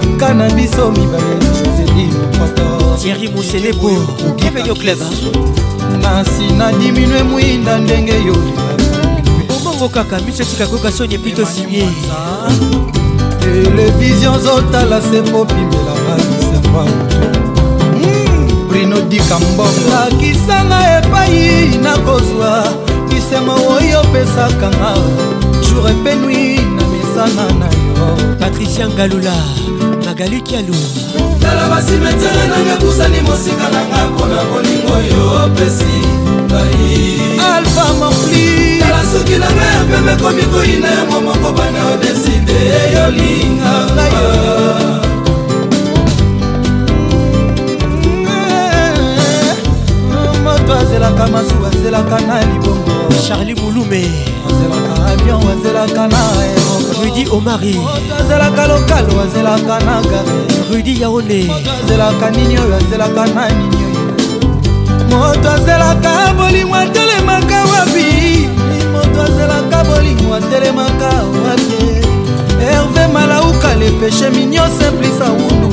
[0.06, 2.06] monaka na biso mibale joseli
[2.38, 3.90] mokoto tieri moselebo
[4.36, 4.98] bienvenu au club
[6.00, 8.82] nasi na diminue mwinda ndenge yolingaka
[9.60, 11.88] obongo kaka miso etika koyoka soni epito sinie
[13.40, 18.68] televizio zotala se popimelaka bisemwa hmm.
[18.68, 22.72] brino dikambongo lakisanga epai nakozwa
[23.32, 24.92] nsemo oyo opesaka nga
[25.64, 28.06] jour epe nui na misana na yo
[28.38, 29.34] patricia ngalula
[30.04, 30.76] magali kialu
[31.40, 35.96] tala basimetere nanga kusani mosika nanga mpona bolingo yo opesi
[36.44, 36.92] ngai
[37.54, 38.44] alfa mofli
[38.80, 44.24] tala soki nanga ya pembe komi koyina yango moko bana odeside eyolinganga
[50.44, 54.02] moto azelaka masuwa azelaka na libongo charli moulume
[54.48, 56.22] ozelaka avion ozelaka na
[57.02, 57.78] rudi omari
[58.20, 60.38] ozelaka lokal ozelaka na gare
[60.70, 61.40] rudi yaone
[61.82, 63.84] ozelaka nini oyo ozelaka na nini
[65.10, 68.48] moto azelaka bolimo atelemaka wapi
[68.92, 71.08] moto azelaka bolimo atelemaka
[71.44, 72.02] wapi
[72.60, 75.70] herve malauka lepeshe minio simplisa wundu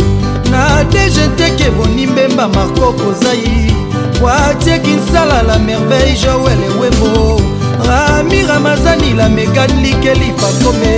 [0.51, 3.78] na dgt kebonimbe mba marko kozai
[4.19, 7.39] poatie kinsala la merveille joel ewembo
[7.87, 10.95] rami ramazani la megan likeli pakome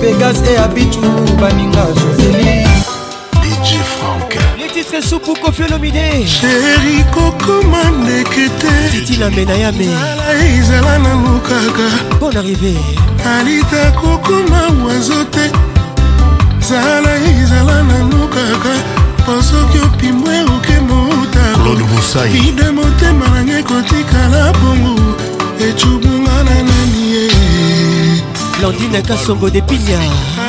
[0.00, 1.00] pegas e abitu
[1.40, 2.64] baninga joseli
[3.42, 12.74] dj frank letitre supu kofiolomide sheri kokoma ndeke te titilambenayamela ezala nano kaka bon arrivé
[13.38, 15.50] alita kokoma oizo te
[16.68, 18.74] zala ezala nano kaka
[19.26, 20.44] po soki opimwe
[21.68, 24.94] claude bosai ide motema nange kotikala bongo
[25.68, 27.24] ecubunga na nani ye
[28.62, 30.00] landine kasongo de pinya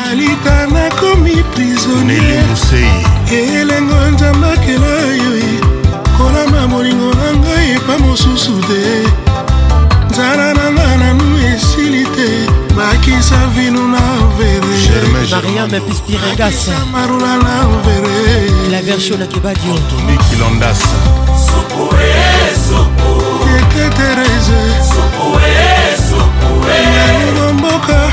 [0.09, 2.93] alita nakomi prisoniermusei
[3.39, 4.93] elengo nzambakela
[5.23, 5.51] yo e,
[6.17, 8.81] kolama molingo na ngai epa mosusu te
[10.09, 12.29] nzala na nga nanu esili te
[12.77, 14.03] bakisa vino na
[14.37, 17.55] vere mariame pispiregasa marula na
[17.85, 21.61] vere la version na kebadio antoni kilondas e,
[23.57, 26.87] eketereze e, e.
[26.93, 28.11] nango mboka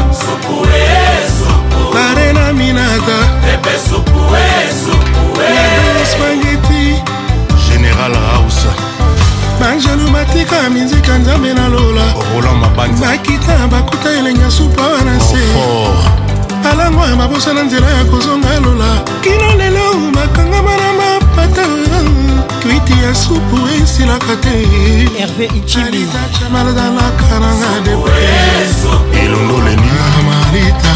[1.94, 3.16] barena minata
[6.04, 7.02] spageti
[7.68, 8.66] général house
[9.61, 12.14] banjalu batika minzika nzambe na lola
[13.00, 16.26] bakita bakuta elenga supa wana se
[16.67, 18.91] talango ya mabosa na nzela ya kozonga lola
[19.25, 19.87] kino lelo
[20.19, 21.62] makangama na mapata
[22.62, 24.55] kwiti ya supu esilaka te
[25.87, 28.25] alitachamalazalaka nanga depre
[29.23, 30.93] elongo leni ah, malita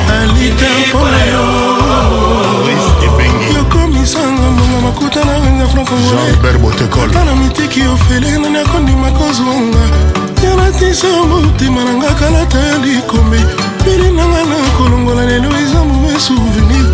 [0.09, 1.45] na lita mpona yo
[3.57, 9.79] yokomisanga mbongo makuta na nganga francongolata na mitiki ofele nani akondima kozwanga
[10.45, 13.39] yanatisa motema na nga kalata ya likombe
[13.85, 16.87] bili nanga na kolongola lelo eza mome souvenir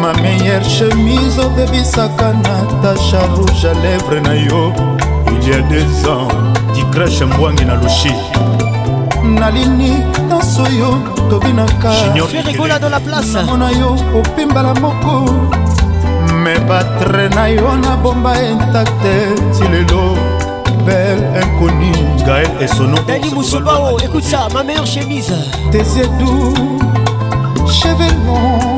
[0.00, 4.95] ma meilleure chemise obebisaka natasha rouge a lèvre na yo
[5.30, 6.28] il y a des ans
[6.74, 8.12] dikrash mbwangi na loshi
[9.40, 9.92] nalini
[10.28, 10.98] nyonso yo
[11.30, 15.12] tobinakaamona yo opimbala moko
[16.44, 20.16] me batre na yo na bomba intacte ti lelo
[20.86, 21.92] bel inconi
[22.26, 25.34] gael esonoelimusubao écoute ça ma meilleure chemise
[25.72, 26.36] tes edou
[27.68, 28.75] chevelon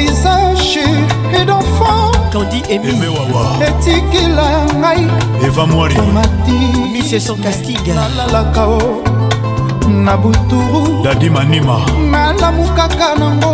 [0.00, 0.80] visage
[1.48, 4.46] d'enfant kandi emimetikila
[4.80, 5.02] ngai
[5.46, 8.80] eva mwarimisseson castingalalaka o
[10.04, 11.76] na buturu dadi manima
[12.12, 13.52] nalamukaka nango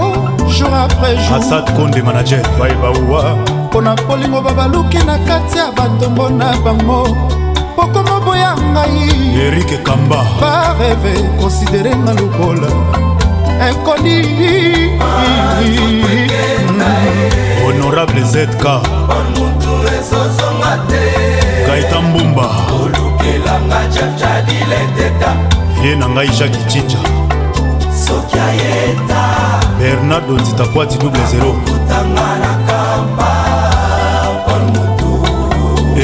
[0.57, 3.23] jour après jour asad konde manager bayebauwa
[3.67, 7.01] mpo na polingo babaluki na kati ya batongo na bango
[7.77, 9.11] pokomoboya ngai
[9.47, 12.69] erike kamba bareve konsiderenga lokola
[13.65, 14.25] inconnu
[17.65, 18.63] honorable zk
[21.67, 22.49] kaita mbumba
[25.85, 26.99] ye na ngai jacki cinja
[29.79, 31.55] bernardo nzita poati double 0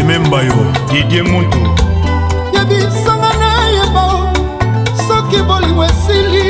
[0.00, 0.54] emembayo
[0.92, 1.58] didie muntu
[2.54, 4.04] yebisanga nayeba
[5.08, 6.41] soki bolingo esili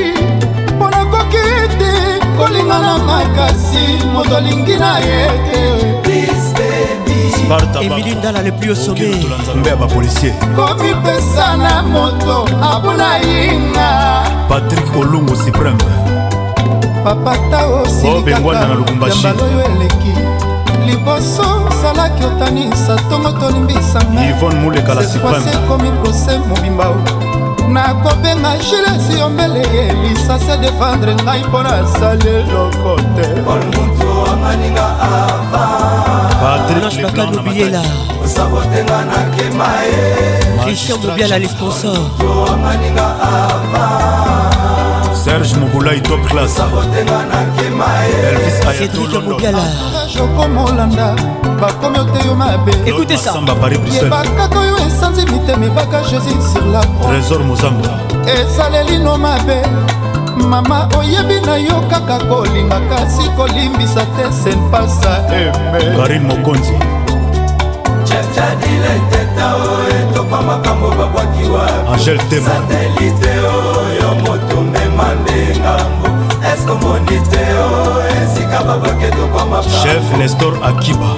[2.73, 5.29] nanga na makasi moto alingi na ye
[6.03, 6.25] te
[7.85, 15.35] emili ndala le plus au sommeimbe ya bapolisier komipesa na moto abuna yinga patrik olongo
[15.37, 15.83] supreme
[17.05, 20.15] papata osilikaka oh, yambala oyo eleki
[20.87, 26.89] liboso ozalaki otanisa tongo tolimbisanga ivone mulekala supreme ekomi prose mobimba
[27.75, 33.27] nakobenga gilesi yombele ye lisasi adefendre ngai mpo nasali eloko te
[36.43, 37.83] patrinasolaka lobiela
[38.25, 40.05] osabotenga nakema ye
[40.63, 41.99] christian mobiala le sponsor
[45.25, 46.59] serge mobulai top class
[50.23, 51.17] okobolanda
[51.61, 57.93] bakomi oteyo mabeebakaka oyo esanzi mitema ebaka jésus sur la trésor mozamba
[58.35, 59.59] ezalelino mabe
[60.51, 65.13] mama oyebi na yo kaka kolinga kasi kolimbisa te senpasa
[65.97, 66.77] karin mokonzi
[71.95, 72.53] angel tema
[75.03, 76.07] mandengambo
[76.55, 77.69] eskomoni te o
[78.17, 81.09] esika babakedokwama chef nestor akiba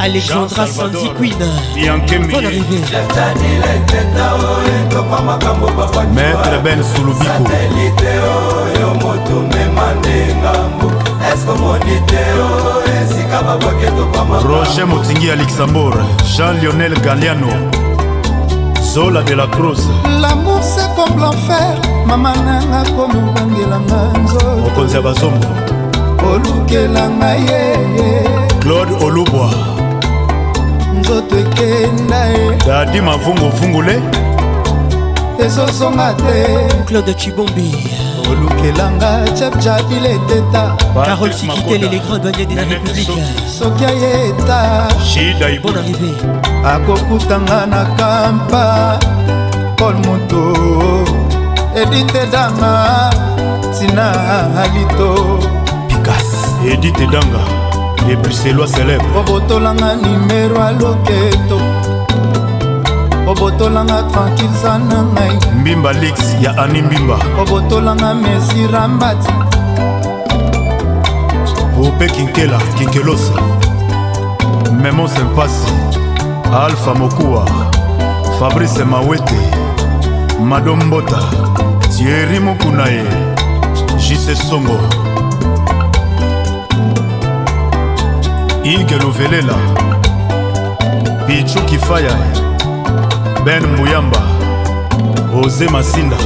[0.00, 2.48] alexandra sanziquina biankemaître
[6.34, 10.88] oh, eh, ben sulubikoatelite oyo oh, eh, motumema nde ngambo
[11.32, 12.50] eskomoni te o
[13.00, 15.98] esika babakedokwama roger motingi ya luxembourg
[16.36, 17.52] jean lionel galiano
[18.94, 19.88] zola de la crose
[20.20, 20.60] lamour
[20.96, 21.74] comme l'enfer
[22.06, 25.46] mama nanga komobongelanga nzomokonzi ya bazombo
[26.32, 27.62] olukelanga ye
[28.62, 29.48] claude olubwa
[31.00, 33.96] nzoto ekenda ye dadi mavunguvungule
[35.46, 36.38] ezozonga te
[36.88, 37.68] claude chibombi
[38.30, 40.64] olukelanga chepjabile teta
[41.06, 43.22] carole sikitele les grands douaniers de la république
[43.58, 44.58] soki ayeta
[45.08, 46.12] shidaibo arrivé
[46.74, 48.66] akokutanga na kampa
[49.76, 50.40] paul moto
[51.74, 53.10] edite danga
[53.78, 54.08] tina
[54.62, 55.38] alito
[55.88, 56.28] pikas
[56.72, 57.40] edite danga
[58.08, 61.58] lebruselois célèbre obotolanga nimero aloketo
[63.28, 69.28] obotolanga tranquilza na ngai mbimba lix ya ani mbimba obotolanga mesi rambati
[71.86, 73.32] ope kinkela kinkelosa
[74.82, 75.70] memo sempasi
[76.64, 77.44] alpha mokuwa
[78.40, 79.55] fabrice mawete
[80.44, 81.18] madombota
[81.96, 83.04] tieri mokuna ye
[83.98, 84.80] jise songo
[88.64, 89.54] ige luvelela
[91.26, 92.12] bichu kifaya
[93.44, 94.22] ben muyamba
[95.44, 96.16] oze masinda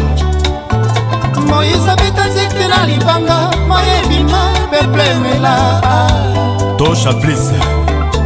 [1.46, 5.80] moise abeta nzete na libanga mayebima beplemela
[6.78, 7.79] tosha plise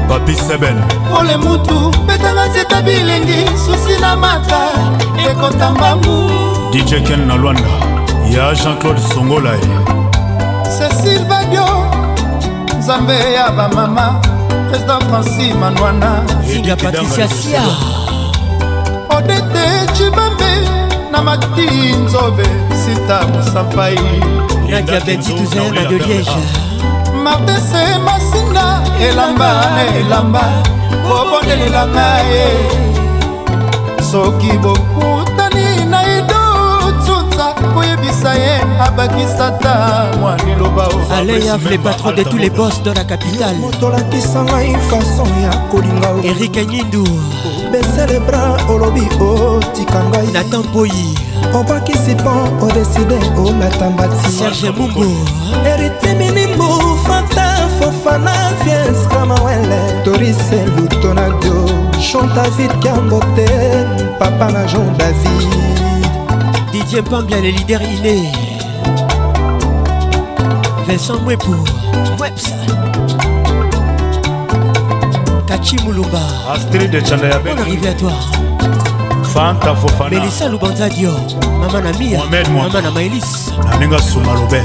[0.09, 0.77] papi sebel
[1.11, 1.77] pole mutu
[2.07, 4.61] betanga nzeta bilengi susi na mata
[5.31, 6.17] ekotambangu
[6.73, 7.71] dj ken na lwanda
[8.37, 9.77] ya jean-claude songola ye
[10.77, 11.67] cecil badio
[12.79, 14.21] nzambe ya bamama
[14.71, 16.23] président franci manwana
[16.53, 17.63] singa patricia sia
[19.11, 19.67] odete
[19.97, 20.53] cibambe
[21.13, 22.43] na mati nzobe
[22.85, 23.99] sita mosapai
[24.71, 26.74] nakiabeti tuzer na de liège
[27.25, 28.67] martin se masinga
[29.01, 30.43] elamba na elamba
[31.09, 32.47] bobondelela ngaye
[34.11, 38.57] soki bokutani na idotsutsa koyebisa ye
[38.87, 39.75] abakisata
[40.21, 40.85] mwa liloba
[41.17, 46.09] aleyaf le patron de tous les boss dans la capitale motolakisa ngai façon ya kolinga
[46.31, 47.05] erik nindu
[47.73, 51.09] besele bra olobi otika ngai natan poyi
[51.59, 52.35] obakisi mpo
[52.67, 55.09] odeside olata mbati serge mumbu
[55.71, 56.94] eritimini mbu
[58.05, 58.33] fana
[58.63, 61.69] fies kama wele torise lutonadio
[62.13, 63.47] chontavid kiambote
[64.19, 65.49] papa na jean david
[66.73, 68.33] didie pambia le leader iné
[70.87, 71.51] vincent mwepo
[72.21, 72.53] webs
[75.49, 76.21] kachi mulumba
[76.55, 78.13] astrid chandayabe on arrivé à toi
[79.35, 81.13] fanta fofana melissa lubanza dio
[81.61, 82.21] mama na mia
[82.57, 84.61] mama na maelis na ndinga suma lobe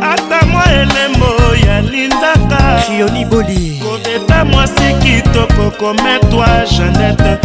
[0.02, 1.36] ata mwa elembo
[1.68, 6.48] yalindaka kioniboli kobeta mwasi kitoko kometwa
[6.78, 7.38] janete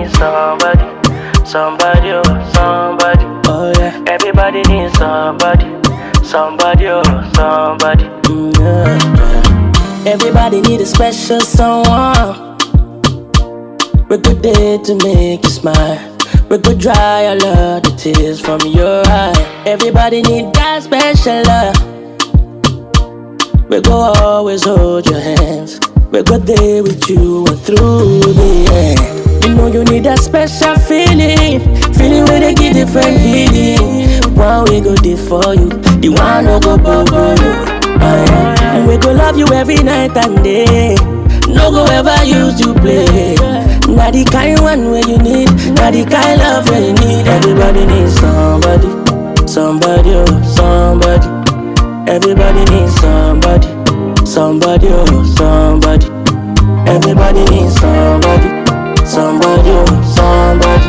[0.00, 0.88] needs somebody,
[1.44, 3.24] somebody, oh, somebody.
[3.50, 4.04] Oh yeah.
[4.06, 5.64] Everybody needs somebody,
[6.24, 7.02] somebody, oh,
[7.34, 8.04] somebody.
[8.28, 10.12] Mm, yeah.
[10.12, 12.46] Everybody need a special someone.
[14.08, 16.16] We good day to make you smile.
[16.48, 19.62] We go dry all of the tears from your eye.
[19.66, 21.76] Everybody need that special love.
[23.68, 23.92] We go
[24.22, 25.80] always hold your hands.
[26.12, 28.70] We're good there with you and through the
[29.18, 29.27] end.
[29.44, 31.62] You know you need that special feeling,
[31.94, 34.10] feeling when they give different healing.
[34.34, 35.68] One we go there for you,
[36.02, 37.52] the one no go bubble you.
[38.00, 38.86] Uh, yeah.
[38.86, 40.96] We go love you every night and day.
[41.46, 43.36] No go ever use you play.
[43.86, 45.46] Not the kind one where you need,
[45.78, 47.26] not the kind love where you need.
[47.28, 48.90] Everybody needs somebody,
[49.46, 51.26] somebody, oh, somebody.
[52.10, 53.68] Everybody needs somebody,
[54.26, 56.06] somebody, oh, somebody.
[56.90, 58.57] Everybody needs somebody
[59.08, 59.84] somebody, oh,
[60.16, 60.84] somebody.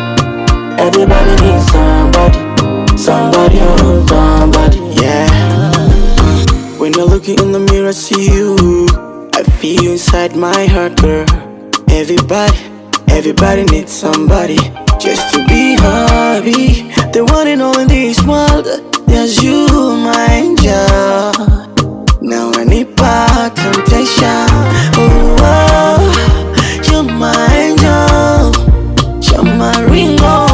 [0.85, 2.37] Everybody needs somebody,
[2.97, 4.77] somebody, oh, somebody.
[5.01, 5.29] Yeah.
[6.79, 8.51] When I look in the mirror, I see you.
[9.33, 11.25] I feel you inside my heart, girl.
[11.89, 12.59] Everybody,
[13.17, 14.59] everybody needs somebody
[14.99, 16.91] just to be happy.
[17.15, 18.65] The one and all in this world,
[19.07, 19.65] there's you,
[20.09, 21.31] my angel.
[22.21, 24.43] Now I need back temptation.
[25.01, 27.48] Oh, oh, you're my.
[29.39, 30.49] kamaringo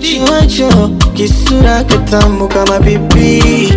[0.00, 0.68] chiwacho
[1.14, 3.72] kisura katambuka mapipi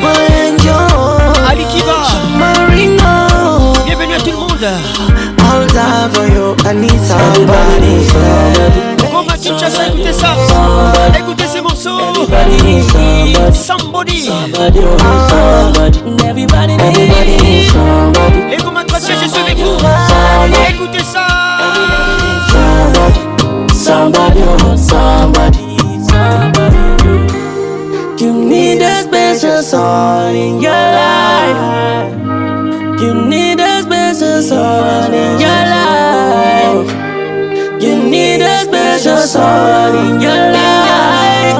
[0.00, 0.72] maenjo
[2.38, 4.68] maringo Bienvenue à tout le monde
[5.50, 7.14] Altavoyo Anita
[9.10, 10.36] Comment tu chasses écoutez ça
[11.18, 12.28] Écoutez ces morceaux
[13.54, 15.72] Somebody Somebody oh, ah,
[16.28, 17.68] Everybody Everybody
[18.52, 19.78] Et comment tu chasses avec nous
[20.68, 21.26] Écoutez ça
[23.06, 25.76] somebody, somebody, oh, somebody.
[26.08, 26.78] somebody.
[28.24, 33.00] You need a special someone in your life.
[33.00, 36.92] You need a special someone in your life.
[37.82, 41.58] You need a special someone in your life.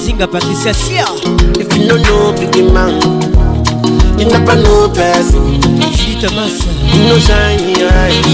[0.00, 1.04] Zinga Patricia Sia.
[1.58, 3.00] If you don't know big man,
[4.16, 5.34] you never know best.
[5.96, 6.68] Juliette Massa.
[6.86, 8.26] You know shine your eyes.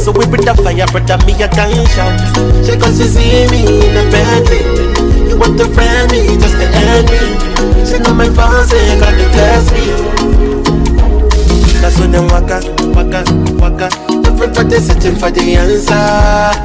[0.00, 2.14] So we put the fire, brother, me a gun shot.
[2.64, 4.46] She cause she see me in a bad
[5.28, 7.18] You want to friend me, just to end me.
[7.84, 9.82] She know my fancy, gotta test me.
[11.82, 11.98] That's
[12.30, 12.62] waka,
[12.94, 13.10] waka,
[13.58, 14.09] waka.
[14.42, 16.56] Après pas tes septième fois des answers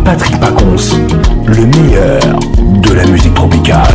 [0.03, 0.95] Patrick Pacons,
[1.47, 2.39] le meilleur
[2.81, 3.87] de la musique tropicale.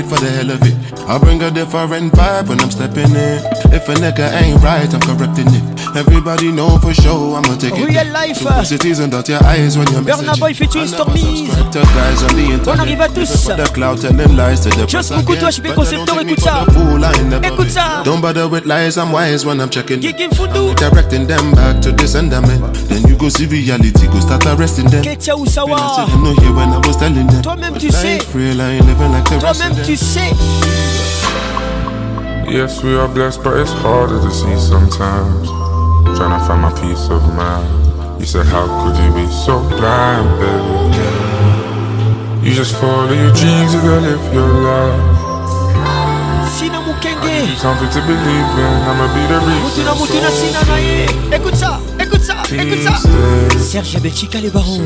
[0.00, 1.00] ride for the hell of it.
[1.08, 3.38] I bring a different vibe when I'm stepping in.
[3.74, 5.77] If a nigga ain't right, I'm correcting it.
[5.98, 7.86] Everybody know for sure I'ma take Real it.
[8.04, 8.36] Real life.
[8.38, 10.38] So put and dot your eyes when you're messaging.
[10.38, 11.50] Boy featuring Stormies.
[12.68, 13.50] On arrive à tous.
[14.86, 16.64] Just écoute toi, je vais concepteur, écoute ça.
[17.42, 18.02] Écoute ça.
[18.04, 20.00] Don't bother with lies, I'm wise when I'm checking.
[20.00, 20.72] Gigging Fudu.
[20.76, 25.02] Directing them back to this and Then you go see reality, go start arresting them.
[25.02, 26.06] Ketia Usawa.
[26.22, 27.42] know here when I was telling them.
[27.42, 28.20] Toi-même tu sais.
[28.32, 29.58] Real, I ain't living like the rest.
[29.60, 30.32] Toi-même tu sais.
[32.48, 35.57] Yes, we are blessed, but it's harder to see sometimes
[36.18, 37.64] trying to find my peace of mind.
[38.18, 40.98] You said, How could you be so blind, baby?
[42.42, 45.02] You just follow your dreams, you gotta live your life.
[46.58, 48.24] I'm Mukenge something to believe in,
[48.90, 52.92] I'ma be the reason Mutina Mutina Sina Naye Écoute ça, écoute ça, écoute ça
[53.60, 54.84] Serge Belchica le baron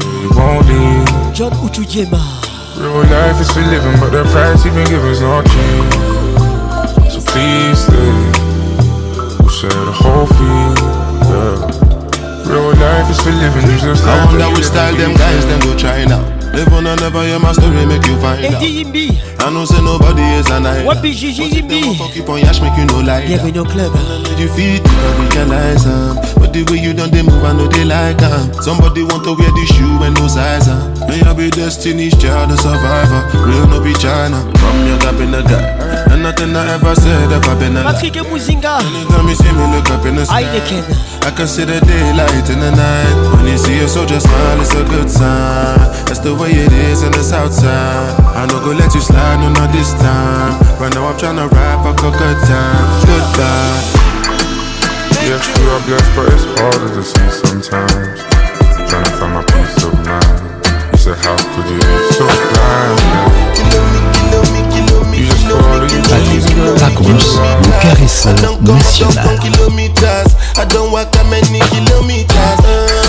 [1.33, 2.19] John Uchudiema
[2.77, 5.95] Real life is for living, but the price you've been given's not change
[7.13, 8.15] So please stay
[9.39, 10.92] We'll share the whole feeling
[12.93, 16.05] life is for living, you just I wonder which style them guys them go try
[16.05, 16.21] now.
[16.53, 18.61] Live on or never hear my story, make you find out.
[18.61, 20.87] I know say nobody is an island.
[20.87, 23.25] What be Gigi But fuck keep on yash, make you no lie.
[23.25, 23.93] Yeah, we no club.
[24.39, 27.83] You feed, you can realize them the way you done they move, I know they
[27.85, 28.31] like them.
[28.53, 28.61] Uh.
[28.63, 30.69] Somebody want to wear the shoe and no size.
[30.69, 30.79] Huh?
[31.09, 33.25] May I be destiny's child, a survivor.
[33.43, 34.37] Real no be China.
[34.61, 35.65] From your gap in the guy.
[36.13, 37.93] And nothing I ever said ever been a lie.
[37.97, 38.85] Patrick Muzinga.
[38.85, 39.33] Anytime
[41.25, 43.17] I can see the daylight in the night.
[43.37, 45.81] When you see a soldier smile, it's a good sign.
[46.05, 48.13] That's the way it is in the south side.
[48.37, 50.61] I gonna let you slide, no, not this time.
[50.79, 52.13] Right now I'm trying to rap a good
[52.45, 52.87] time.
[53.09, 54.12] Goodbye.
[55.23, 58.19] Yes, we are blessed, but it's harder to see sometimes.
[58.91, 60.67] Trying to find my peace of mind.
[60.91, 62.99] You said, How could you be so blind?
[70.59, 73.02] I don't walk that many kilometers.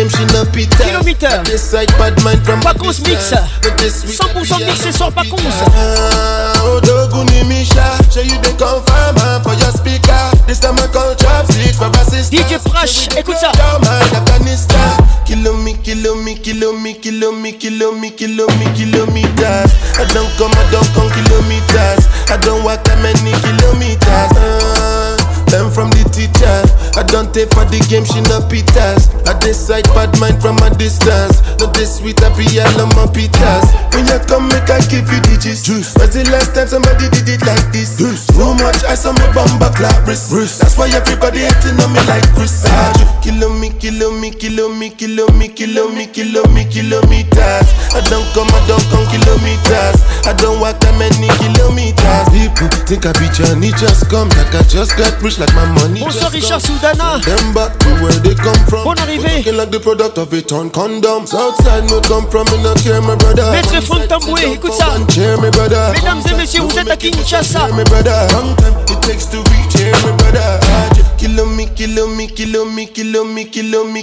[11.55, 13.53] mixé DJ Prash, écoute ça
[15.25, 16.99] kilomi, kilomi, kilomi,
[17.59, 19.69] kilomi, kilomètres.
[20.01, 25.08] I don't come, I don't come kilometers I don't walk many kilometers uh.
[25.49, 26.61] Learn from the teacher.
[26.93, 29.09] I don't take for the game, she not pitas.
[29.25, 31.41] I decide bad mind from a distance.
[31.57, 33.65] Not this sweet, I be all on my pitas.
[33.97, 35.65] When you come, make I give you digits.
[35.65, 35.97] Juice.
[35.97, 37.97] Was the last time somebody did it like this?
[37.97, 38.29] Juice.
[38.29, 42.69] Too much ice on my bumper clap That's why everybody hating on me like Chris.
[42.69, 42.93] Ah, ah
[43.25, 47.69] kilo me, kilo me, kilo me, kilo me, kilo me, kilo me, kilometers.
[47.97, 49.97] I don't come, I don't come kilometers.
[50.29, 52.27] I don't walk that many kilometers.
[52.37, 55.38] People think I be Johnny, just come like I just got pushed.
[55.39, 55.63] like my
[56.03, 57.21] Bonsoir Richard Soudana.
[57.23, 57.31] arrivée.
[63.53, 64.89] Maître Fontamboué, écoute ça.
[64.99, 67.69] Mesdames et messieurs, vous êtes à Kinshasa.
[71.19, 73.45] Kilo me, kilo kilo me, kilo me, me, me,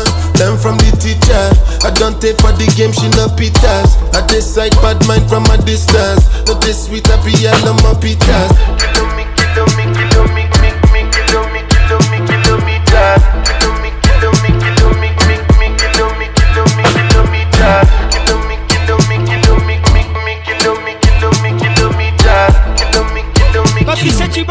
[0.43, 1.39] Learn from the teacher.
[1.87, 3.95] I don't take for the game, she no pitas.
[4.11, 6.19] I dislike bad mind from a distance.
[6.43, 8.51] Not this sweet, I be all on my pitas.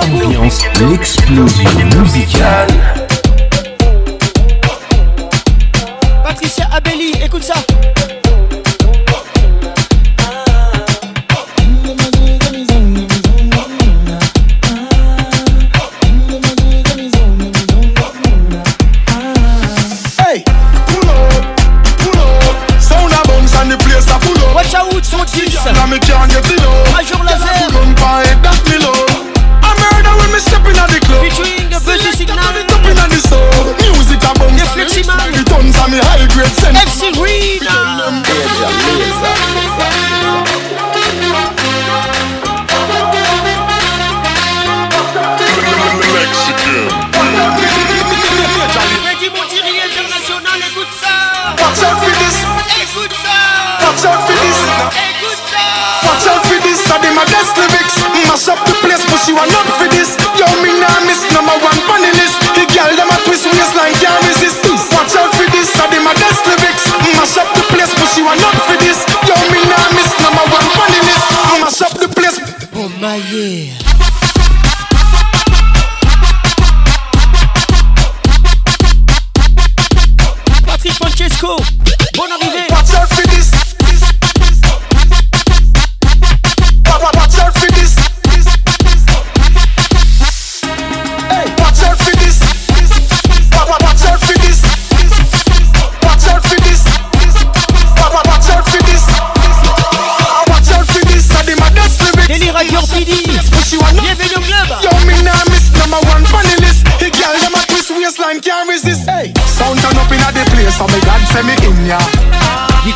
[0.00, 3.10] Ambiance, l'explosion musicale.
[6.54, 7.54] c'est Abeli, écoute ça.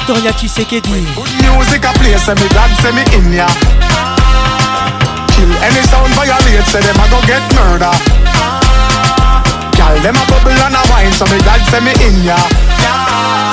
[0.07, 3.49] Victoria Tshisekedi Good music a play, say me dad say me in ya
[5.35, 7.91] Kill any sound violate, say them a go get murder
[9.75, 12.37] Girl, them a bubble and a wine, so me dad say me in ya
[12.79, 13.46] yeah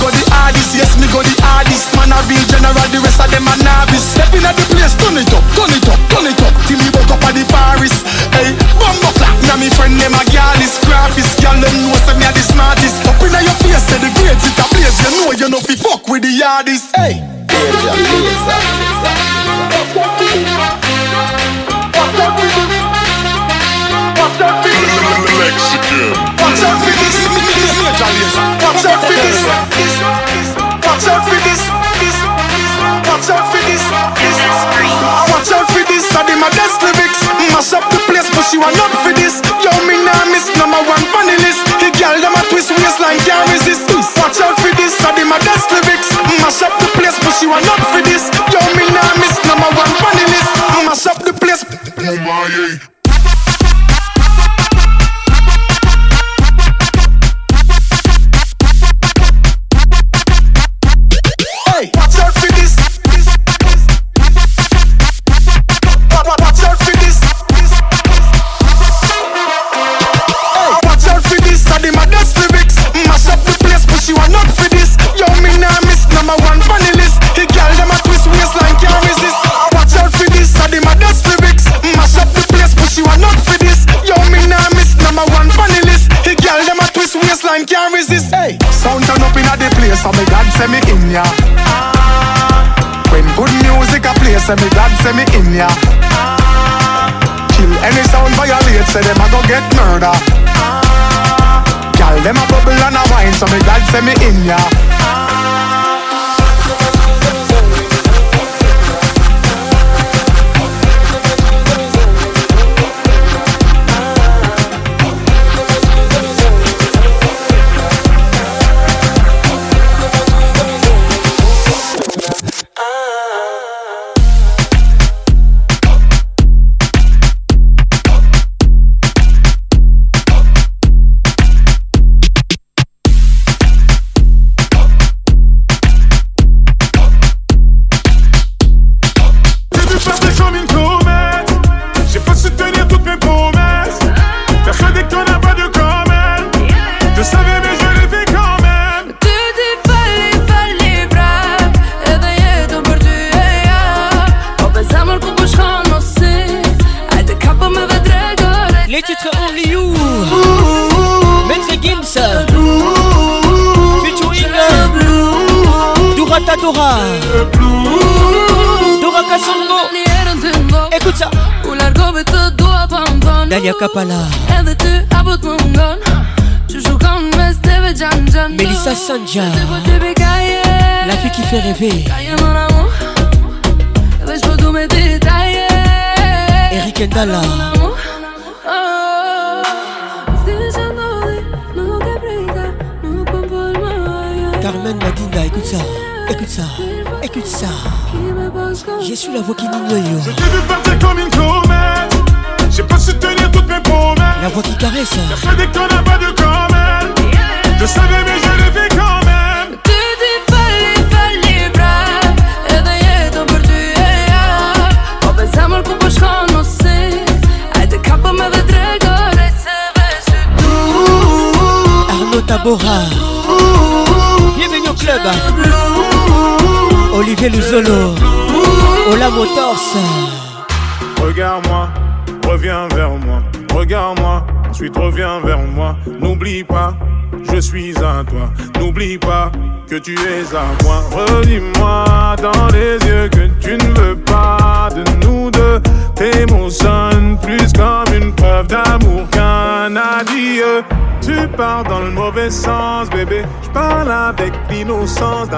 [0.00, 1.92] go the hardest, yes, me go the hardest.
[1.94, 4.00] Man a real general, the rest of them a novice.
[4.02, 6.80] Step in at the place, turn it up, turn it up, turn it up, till
[6.80, 7.92] you woke up at the Paris.
[8.32, 11.36] Hey, bumbo clap, now me friend them a gal is graphist.
[11.44, 13.04] Gal them know say me a the smartest.
[13.06, 14.96] Up inna your face, say the grades it a blaze.
[15.04, 16.90] You know you know fi fuck with the hardest.
[16.96, 17.20] Hey,
[17.52, 18.58] Major Lazer.
[25.40, 26.29] Mexican
[28.16, 28.34] this.
[28.36, 29.40] Watch out for this.
[30.58, 31.62] Watch out for this.
[31.70, 33.84] Watch out for this.
[33.90, 36.04] Watch out for this.
[36.10, 37.20] I did my best lyrics.
[37.54, 39.38] Mash up the place, but she want up for this.
[39.62, 41.62] Yo, me nah miss number one funny list.
[41.78, 43.59] The girl them a twist waistline, carry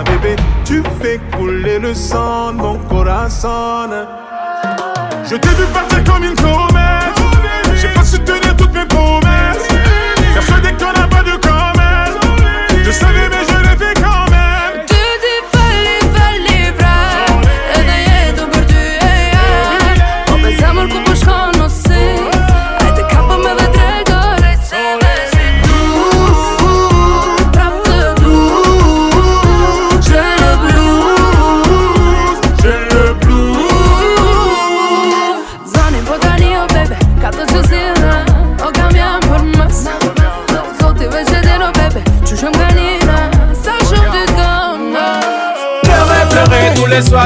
[0.01, 3.91] bébé, tu fais couler le sang de mon corazon.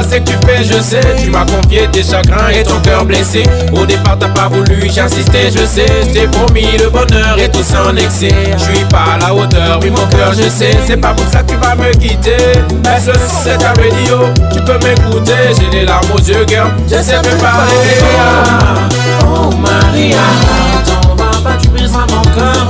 [0.07, 0.99] C'est que tu fais, je sais.
[1.23, 3.43] Tu m'as confié tes chagrins et ton cœur blessé.
[3.73, 5.87] Au départ, t'as pas voulu, j'insistais, je sais.
[6.13, 8.31] J'ai promis le bonheur et tout en excès.
[8.57, 10.71] Je suis pas à la hauteur, oui, mon cœur, je sais.
[10.85, 12.37] C'est pas pour ça que tu vas me quitter.
[12.95, 14.29] Est-ce que c'est ta radio?
[14.53, 16.67] Tu peux m'écouter, j'ai des larmes aux yeux, girl.
[16.87, 17.65] Je sais même pas
[19.23, 20.17] Oh Maria,
[20.85, 22.67] t'en vas tu brises mon cœur.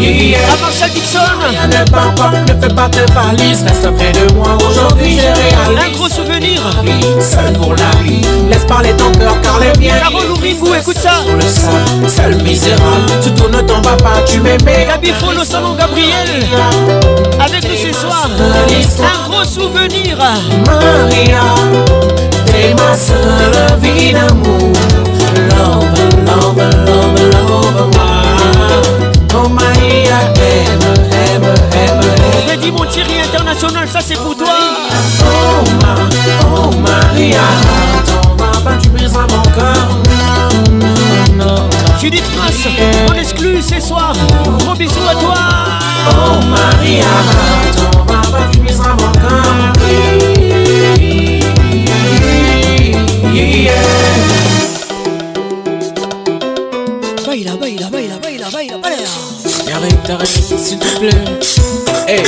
[0.00, 0.72] Yeah.
[0.84, 4.48] Michael ne pas ne fais pas tes valises, reste près de moi.
[4.68, 5.82] Aujourd'hui, j'ai réalisé.
[5.88, 6.60] Un gros souvenir.
[7.22, 8.20] Seul pour la vie,
[8.50, 9.94] laisse parler ton cœur car les miens.
[9.98, 11.22] Carole vous écoute ça.
[11.26, 14.86] Sur le sol, seul misérable, surtout ne t'en vas pas, tu m'aimais.
[14.86, 16.28] Gabi au salon Gabriel.
[17.40, 20.18] Avec nous ce soir, un gros souvenir.
[20.66, 21.40] Maria,
[22.46, 24.70] t'es ma seule vie d'amour.
[25.50, 27.42] Love, love,
[29.46, 30.72] Oh Maria, aime,
[31.28, 32.08] aime, aime,
[32.50, 32.56] aime.
[32.62, 34.48] dis mon Thierry international, ça c'est pour toi.
[35.20, 37.44] Oh Maria, oh Maria,
[38.06, 39.88] t'en vas pas, tu à mon cœur.
[42.00, 42.58] Judith Mass,
[43.10, 44.10] on exclut ce soir.
[44.60, 45.34] Gros bisous à toi.
[46.08, 47.12] Oh Maria,
[47.76, 50.33] t'en vas pas, tu à mon cœur.
[60.04, 62.18] t'arrêtes, s'il te plaît.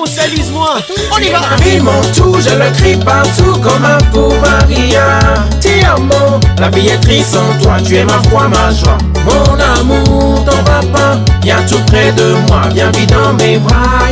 [0.00, 0.76] On s'alise moi,
[1.12, 1.40] on y va.
[1.64, 5.18] vie, mon tout, je le crie partout comme un fou, Maria.
[5.60, 8.98] Ti amo, la vie est triste sans toi, tu es ma foi, ma joie.
[9.24, 14.10] Mon amour, Ton papa, viens tout près de moi, viens vite dans mes bras.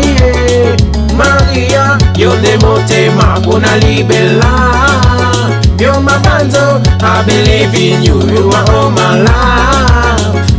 [1.15, 4.73] Maria, yo demo te ma bona libella.
[5.79, 9.80] Yo ma bando, I believe in you, you are all my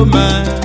[0.03, 0.64] man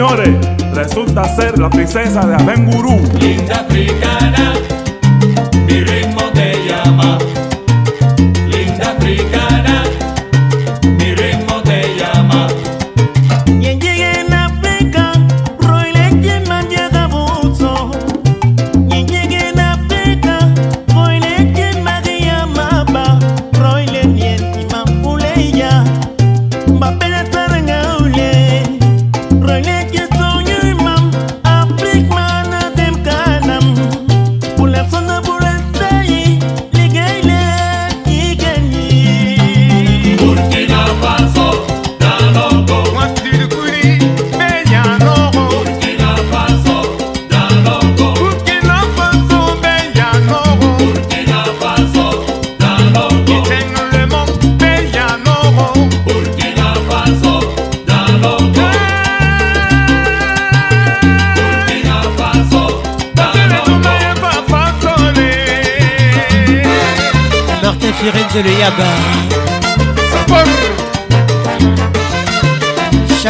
[0.00, 0.30] señores,
[0.72, 2.98] resulta ser la princesa de Abengurú.
[3.20, 4.54] Linda africana.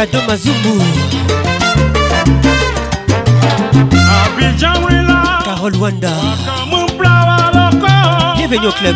[0.01, 0.81] Jado Mazumbu
[5.45, 6.09] Carole Wanda
[8.35, 8.95] Bienvenue au club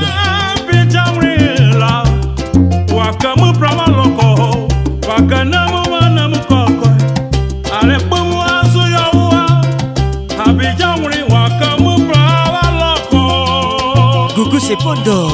[14.34, 15.30] Coucou c'est Pondo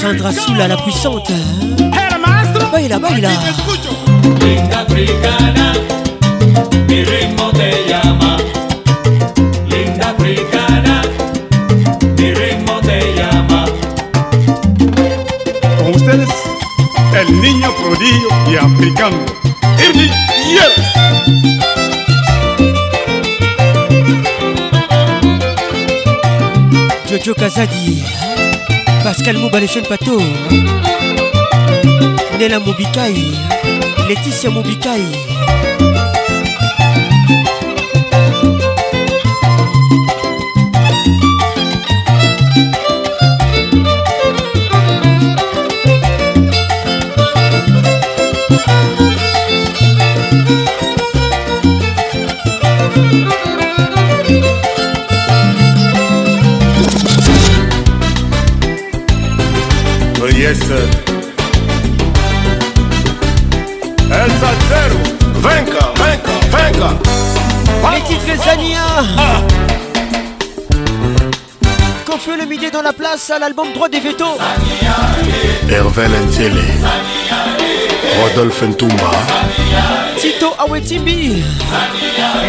[0.00, 1.30] Sandra Soula la puissante
[2.72, 3.30] Baila, baila
[4.36, 5.72] linda africana,
[6.88, 8.36] mi ritmo te llama,
[9.70, 11.02] linda africana,
[12.18, 13.64] mi ritmo te llama.
[15.80, 16.28] Con ustedes,
[17.20, 19.18] el niño prodigio y africano,
[19.88, 20.08] Irly
[27.18, 28.02] Jojo Kazadi,
[29.04, 30.18] Pascal Mouba, pato,
[32.38, 33.57] de la Mobikai.
[34.08, 35.67] Laetitia Mobikai
[68.36, 68.78] Zania
[72.04, 74.36] Quand fait le midi dans la place à l'album droit des vétos
[75.70, 76.02] Hervé
[76.32, 76.54] Zania
[78.22, 79.10] Rodolphe Ntumba
[80.18, 81.42] Tito Awetimbi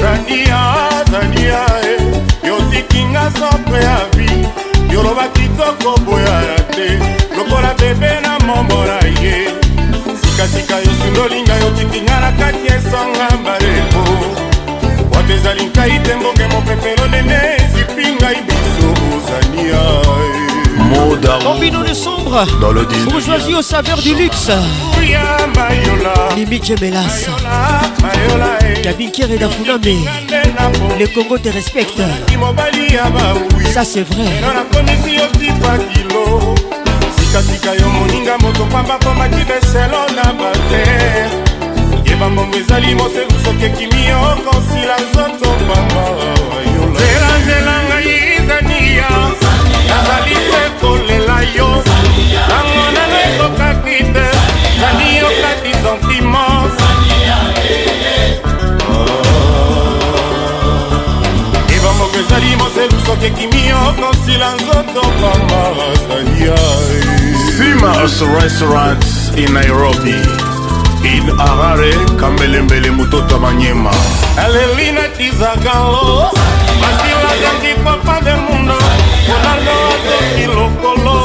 [0.00, 0.60] Zania,
[1.12, 2.46] Zania eh.
[2.46, 3.30] Yo tikinga
[5.60, 6.38] tokoboya
[6.72, 6.88] te
[7.36, 9.34] lokola bebe na mombola ye
[10.22, 14.02] sikasika yo sundolinga yotikinga na kati esanga barebo
[15.14, 20.09] wato ezali nkai te mbonge mopepelo nene ezipingai biso ozania
[21.20, 21.52] Darou.
[21.54, 22.46] Combinons le sombre.
[22.60, 23.04] Dans le dîner.
[23.10, 24.50] Bourgeoisie aux saveurs du luxe.
[26.34, 27.26] Mimi Djemelas.
[28.82, 29.10] Kabin eh.
[29.10, 30.04] Kere Dafuname.
[30.98, 32.00] Le Congo te respecte.
[33.72, 34.28] Ça c'est vrai.
[37.18, 41.28] sikasika yo moninga moto pamba komaki beselo na bater
[42.06, 46.04] yeba mbongo ezali moseru soki ekimi okosila nzoto pamba
[46.90, 48.14] nzela nzela ngai
[48.48, 49.08] zania
[49.90, 51.09] nazali sekola
[51.40, 51.68] na yo
[52.52, 54.26] nango nanekokaki te
[54.80, 56.72] zali okati sentiment
[61.74, 65.62] ebamoko ezali moselu soki ekimi okosila nzoto koma
[66.08, 66.56] zania
[67.56, 67.92] sima
[68.42, 69.04] restaurant
[69.36, 70.18] in nairobi
[71.14, 73.92] in harare kambelembele mototo manyema
[74.44, 76.30] aleli natizakalo
[76.80, 78.76] masilazangi papa de mundo
[79.28, 81.19] ronaldo azoki lokolo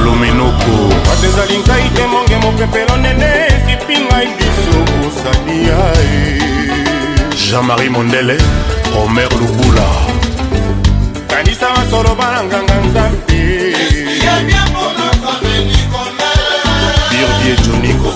[0.00, 0.72] lomenoko
[1.06, 4.76] bato ezali ngai te monge mopepelo nene esipi ngai biso
[5.06, 5.80] osali ya
[7.46, 8.36] jean-marie mondele
[9.02, 9.88] omer lubula
[11.30, 13.34] kanisa masolo balanganga nzambe
[17.10, 18.10] birvie joniko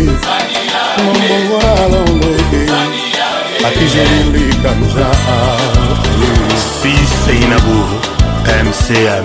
[1.05, 2.63] mombongwalalongoke
[3.69, 5.09] akizelilikanja
[6.67, 6.93] si
[7.25, 7.77] seinabo
[8.67, 9.25] mcm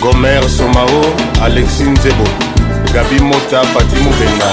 [0.00, 1.04] gomer somao
[1.42, 2.28] alexi nzebo
[2.94, 4.52] gabi mota pati mobenga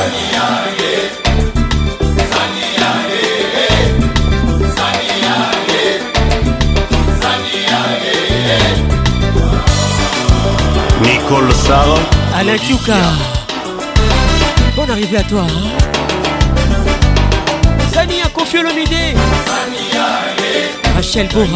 [11.35, 11.97] Nicole Sarr.
[12.33, 12.93] Alain Yuka.
[14.73, 15.41] Bonne arrivée à toi.
[15.41, 15.65] Hein.
[17.93, 19.13] Zania Confiolomidé.
[20.95, 21.49] Rachel Bora.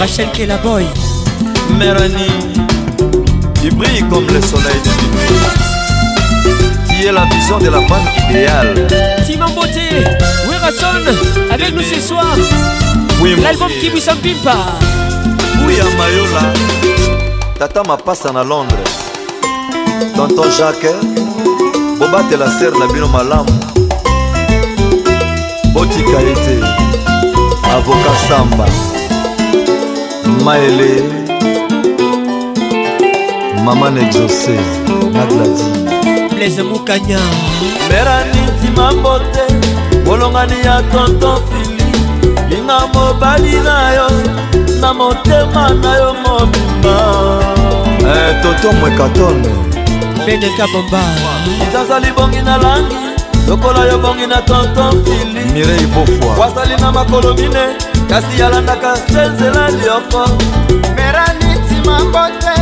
[0.00, 0.86] Rachel Kelaboy.
[1.78, 2.26] Mélanie,
[3.62, 5.46] qui brille comme le soleil de minuit.
[6.88, 8.88] Qui est la vision de la femme idéale.
[9.24, 9.88] Simon Beauté,
[10.50, 11.02] Werason,
[11.52, 11.76] avec Dédé.
[11.76, 12.32] nous ce soir.
[13.20, 14.66] Oui, L'album qui vous s'empime pas.
[15.64, 16.52] Oui, à Mayola.
[17.64, 18.92] tata mapasa na londres
[20.16, 20.92] tonton jacques
[21.98, 23.54] bobatela sere na bino malamu
[25.74, 26.56] botika ye te
[27.74, 28.66] avoka samba
[30.44, 30.88] maele
[33.64, 34.56] mama na exose
[35.14, 35.64] na gladi
[36.36, 37.20] blaise mokanya
[37.88, 39.44] meranitima mbote
[40.04, 41.84] bolongani ya tonton fili
[42.50, 44.08] linga mobali na yo
[44.84, 46.94] na motema na yo mobimba
[48.08, 49.48] eh, toto mwekatone
[50.26, 51.02] bedeka bomba
[51.68, 52.96] izazali bongi na langi
[53.48, 57.64] lokola yo bongi na tonton fili mirei bofwa wazali na makolo mine
[58.08, 60.24] kasi alandaka se nzela lioko
[60.96, 62.54] meranitima mbote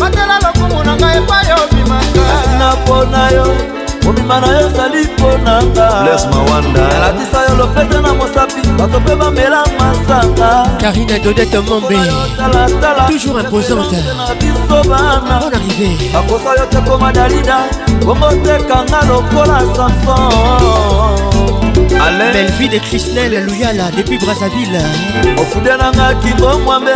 [0.00, 3.77] matela lokumu na ngai epai obimaka na mpo na yo
[4.08, 10.66] kobima na yo ezali mpo na ngaalatisa yo lopete na mosapi bato mpe bamela masanga
[10.80, 11.98] karine dodete mombe
[13.08, 13.98] toujours imposante
[14.68, 17.56] bon arrivé akosa yo te koma dalida
[18.06, 20.28] bongo tekanga lokola samson
[22.32, 24.82] belvie de christel luyala depuis brazzaville
[25.40, 26.94] ofude nanga kingo mwambe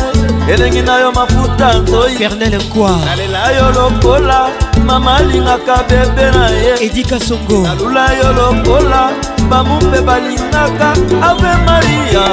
[0.52, 4.50] elengi na yo mafuta nzoi fernel nkwa nalela yo lokola
[4.84, 9.02] mama alingaka bebe na ye edika songo nalula yo lokola
[9.50, 10.88] bamu mpe balingaka
[11.28, 12.24] ave maria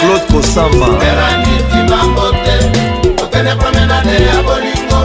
[0.00, 0.86] claude kosamba
[3.60, 5.00] promenade ya bolingo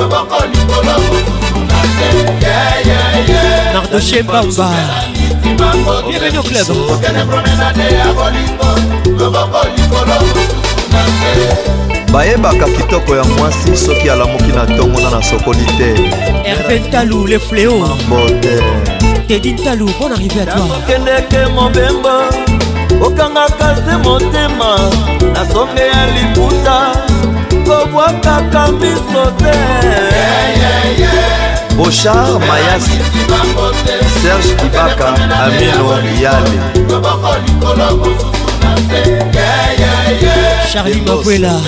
[0.00, 2.90] loboko likolo mosusu na te
[3.74, 4.68] nardoshe mbamba
[6.08, 6.68] bienvenue au club
[7.30, 8.70] promenade ya bolingo
[9.22, 11.02] loboko likolo mosusu na
[11.94, 15.94] te bayebaka kitoko ya mwasi soki alamuki na ntongona na sokoli te
[16.44, 18.56] herve ntalu le fléau bote
[19.28, 22.16] tedi ntalu bon arrivé à toi okendeke mobembo
[23.00, 24.74] okangaka se motema
[25.34, 26.78] na songe ya liputa
[27.66, 29.58] kobwakaka miso te
[31.76, 32.98] bochar mayasi
[34.22, 35.14] serge kibaka
[35.44, 36.58] amino yale
[40.72, 41.60] charli mabwela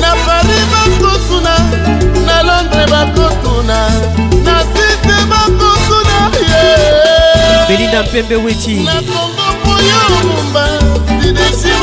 [0.00, 1.58] na paris bakotuna
[2.26, 3.88] na londre bakotuna
[4.44, 6.64] na site bakotuna ye
[7.68, 10.68] belinda mpembe weti na kongo moyo mumba
[11.22, 11.73] sidesi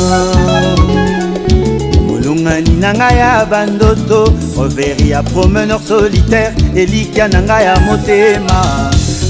[2.06, 8.60] molongani na ngai ya bandoto roveri ya promeneur solitaire elikya na ngai ya motema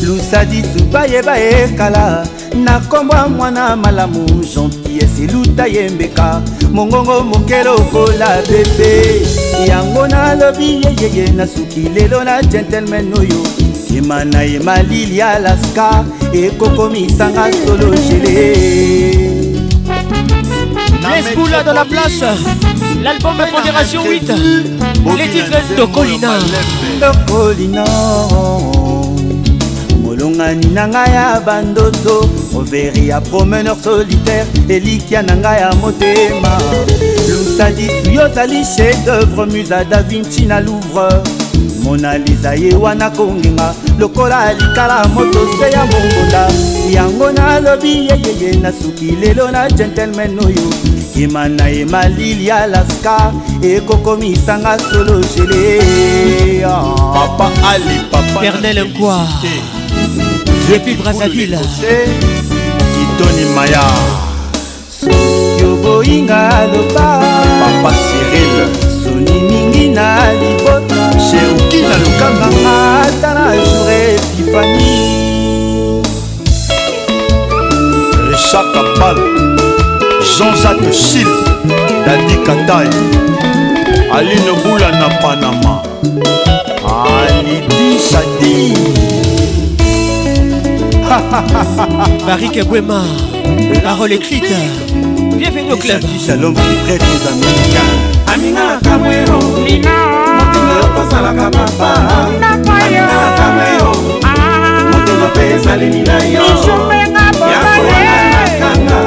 [0.06, 2.26] lusaditsu bayeba ekala
[2.64, 4.24] nakombwa mwana malamu
[4.54, 6.42] gentilles eluta yembeka
[6.72, 8.92] mongongo mokele okola bebe
[9.68, 13.61] yango nalobi yeyeye nasuki lelo na gentleman oyo
[13.92, 19.18] yema na ye malili ya laska ekokomisanga solo gele
[21.02, 22.24] Lesboula dans la place
[23.02, 24.32] L'album Pondération 8
[25.18, 26.38] Les titres de Colina
[27.00, 27.84] De Colina
[30.02, 36.48] molongani na ngai ya bandoto overi ya promeneur solitaire elikia na ngai ya motema
[37.28, 41.22] lusadisu yo ozali chef d'œuvre musa da vinci na louvre
[41.82, 46.48] monaliza ye wana kongenga lokola likala moto se ya mongonda
[46.90, 50.66] yango nalobi yeyeye nasuki lelo na gentleman oyo
[51.16, 53.32] yema na ye malili ya laska
[53.62, 56.62] ekokomisanga solo gele
[57.16, 59.28] papa ali papa pernel nkwa
[60.70, 61.58] depuis brazzaville
[62.92, 63.84] kitoni maya
[65.00, 67.08] soki oboyinga aloba
[67.60, 68.81] papa cyril
[69.24, 72.48] toni mingi na libota sheuki na lukamba
[73.02, 74.94] ata na jour epifani
[78.30, 79.16] richard kapal
[80.28, 81.36] jean-jacques shilve
[82.06, 82.88] dadi katai
[84.16, 85.82] aline bula na panama
[86.84, 88.56] alidi sadi
[92.26, 93.02] Marie Kebwema,
[93.84, 94.54] parole écrite.
[95.36, 96.00] Bienvenue au club.
[96.24, 97.92] Shalom, prête aux Américains.
[98.34, 101.90] aminga kamwero nina motinga yokosalaka papa
[102.24, 103.90] aminga kamwero
[104.28, 104.90] ah.
[104.92, 106.44] motinga mpe ezaleli na yo
[107.52, 109.00] yakoanakanga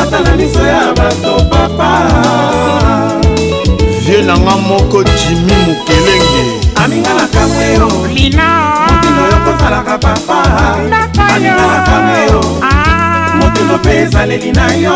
[0.00, 1.92] ata na miso ya bato papa
[4.04, 6.42] vie nanga moko jimi mokelenge
[6.84, 8.92] aminga na kamwero nina ah.
[8.92, 10.38] motinga yokosalaka papa
[11.34, 12.42] aminga na kamwero
[13.38, 14.92] motinga mpe ezaleli na yo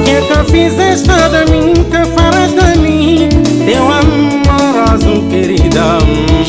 [0.00, 3.28] ukikafizesha dami kafara dami
[3.66, 5.86] dewa mmorazu querida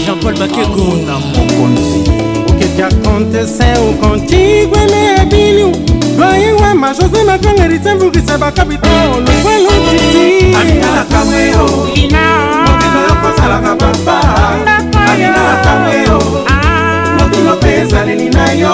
[0.06, 1.99] jean-paul bakego na mokonzi
[2.51, 5.72] ukikakontese ukontigwe neabiliu
[6.18, 12.23] doyiwema jose makonga ritembukisa bakabita olukwelo titi aminalakamweo ina
[12.64, 14.18] mokino yokosalaka papa
[15.11, 16.49] aminalakamweo
[17.78, 18.74] ezaleli na yo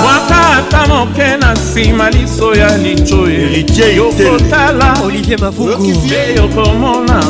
[0.05, 7.25] papa ata moke na nsima liso ya licho erikotala olivier mavugupe yokomona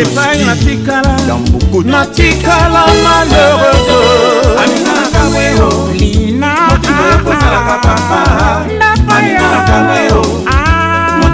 [0.00, 1.16] epai natikala
[1.84, 3.96] natikala malheureuse
[5.94, 6.52] lina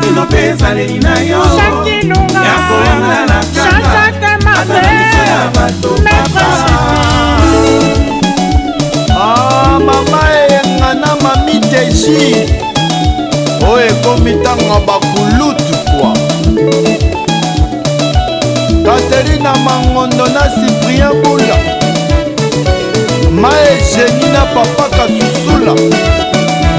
[0.02, 1.40] kino mpe ezaleli na yo
[2.48, 6.46] ya koyanga na kangaaa bato papa
[9.20, 12.20] ah, mama eyengana mamiteji
[13.70, 16.10] oyo ekomi ntango bakulutu kwa
[18.86, 21.56] katerina mangondo na cyprien bula
[23.40, 25.74] mae geni na papa kasusula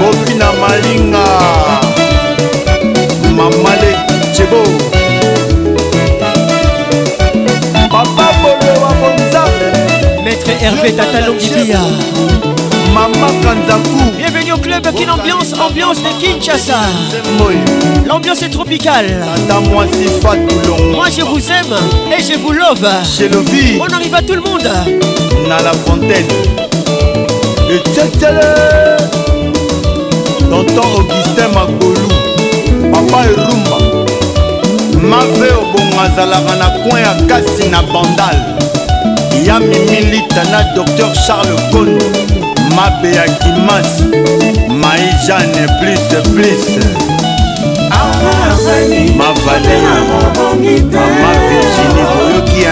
[0.00, 1.93] boki na malinga
[3.36, 3.96] mamale
[4.34, 4.62] chebo
[7.90, 10.94] papa bolo wa maître hervé
[11.40, 11.80] Kibia
[12.94, 16.78] mama kanzaku bienvenue au club qui ambiance ambiance de kinshasa
[18.06, 19.22] l'ambiance est tropicale
[20.92, 21.76] moi je vous aime
[22.16, 22.86] et je vous love
[23.80, 24.70] on arrive à tout le monde
[25.48, 26.26] Dans la fontaine
[27.68, 27.78] le
[30.48, 32.23] Tonton Augustin Magolou
[32.94, 33.76] papa erumba
[35.10, 38.36] mave obongo azalaka na koin ya kasi na bandal
[39.46, 42.04] ya mimilita na dr charles kondo
[42.76, 44.04] mabe ya kimasi
[44.70, 46.66] mai jeane plus plus
[49.18, 52.62] mavale mama virginie boyoki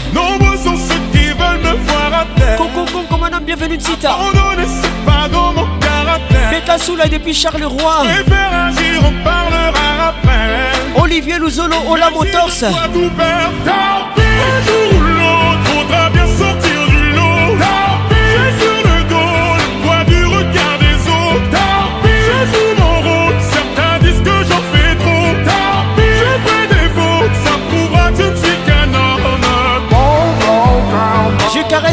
[2.55, 4.13] Conco, madame, bienvenue de Sita.
[4.13, 6.49] Abandonné, c'est pas dans mon caractère.
[6.49, 8.03] Beta Soula depuis Charleroi.
[8.03, 10.71] Préfère agir, on parlera après.
[11.01, 12.51] Olivier Louzolo, Ola Motors.
[12.51, 14.96] Si toi, tout perd, tant pis.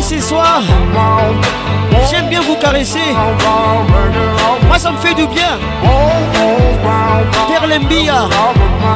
[0.04, 0.60] ce soir.
[2.10, 3.08] J'aime bien vous caresser.
[4.66, 5.52] Moi, ça me fait du bien.
[7.48, 8.20] Perlembia,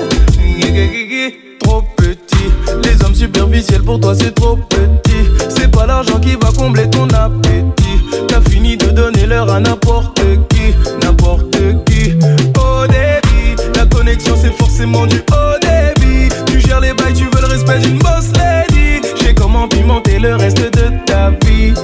[1.63, 5.45] Trop petit, les hommes superficiels pour toi c'est trop petit.
[5.55, 8.25] C'est pas l'argent qui va combler ton appétit.
[8.27, 10.19] T'as fini de donner l'heure à n'importe
[10.49, 10.73] qui,
[11.03, 11.51] n'importe
[11.85, 12.13] qui.
[12.57, 16.29] Au débit, la connexion c'est forcément du haut débit.
[16.47, 19.07] Tu gères les bails, tu veux le respect d'une boss lady.
[19.21, 21.75] J'ai comment pimenter le reste de ta vie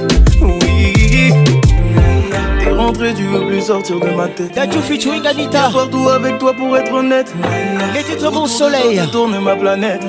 [2.86, 4.54] rentrer, tu veux plus sortir de ma tête.
[4.54, 5.70] ganita featuring Anita.
[5.72, 7.32] partout avec toi pour être honnête.
[7.94, 9.00] Les titres mon soleil.
[9.10, 10.02] Tourne ma planète.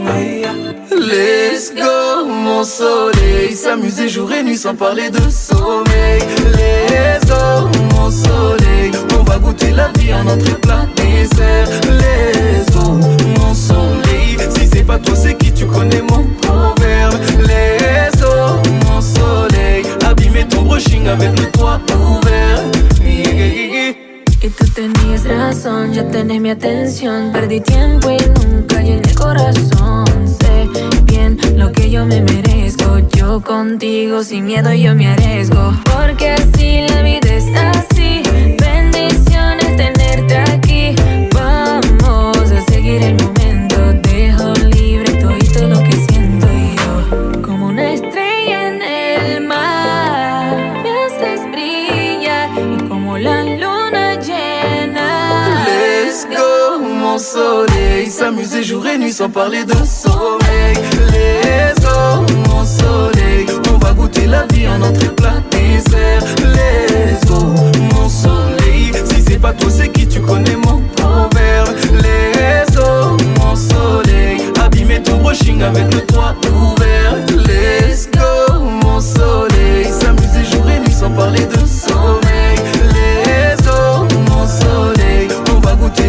[0.91, 3.53] Let's go, mon soleil.
[3.55, 6.21] S'amuser jour et nuit sans parler de sommeil.
[6.55, 8.91] Let's go, mon soleil.
[9.19, 11.67] On va goûter la vie à notre plat désert.
[11.83, 12.91] Let's go,
[13.39, 14.37] mon soleil.
[14.51, 17.17] Si c'est pas toi, c'est qui tu connais mon proverbe.
[17.39, 17.86] Let's
[20.49, 21.07] Tu brushing
[24.39, 27.31] Y tú tenías razón, ya tenés mi atención.
[27.33, 30.05] Perdí tiempo y nunca llené el corazón.
[30.39, 30.69] Sé
[31.03, 32.99] bien lo que yo me merezco.
[33.17, 35.73] Yo contigo sin miedo yo me arriesgo.
[35.85, 37.96] Porque así la vida es así.
[57.37, 60.75] soleil, s'amuser jour et nuit sans parler de sommeil.
[61.15, 62.19] Les eaux,
[62.49, 66.23] mon soleil, on va goûter la vie en entrée plat dessert.
[66.57, 67.53] Les eaux,
[67.93, 71.71] mon soleil, si c'est pas toi, c'est qui tu connais mon proverbe.
[72.05, 77.15] Les eaux, mon soleil, abîmer ton brushing avec le toit ouvert.
[77.49, 81.66] Les go, mon soleil, s'amuser jour et nuit sans parler de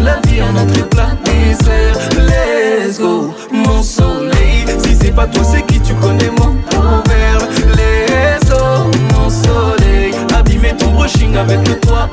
[0.09, 1.99] la vie en notre plat désert.
[2.27, 4.65] Let's go, mon soleil.
[4.83, 7.45] Si c'est pas toi, c'est qui tu connais mon proverbe.
[7.77, 10.13] Let's go, mon soleil.
[10.37, 12.09] Abîmer ton brushing avec le toit.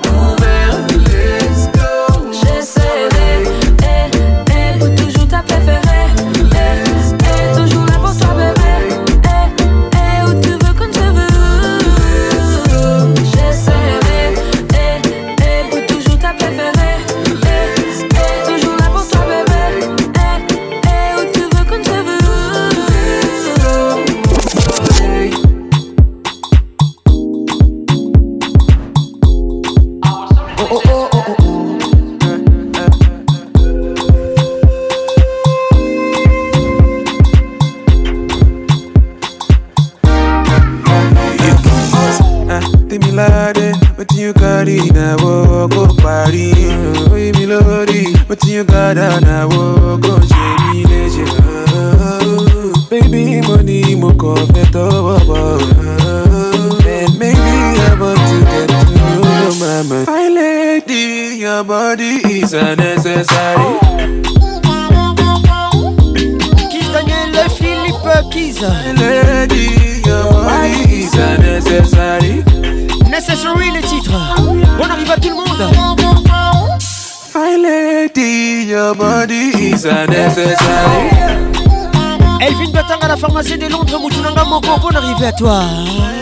[83.17, 85.61] la pharmacie de Londres, Moutounanga Moko, bon arrivé à toi.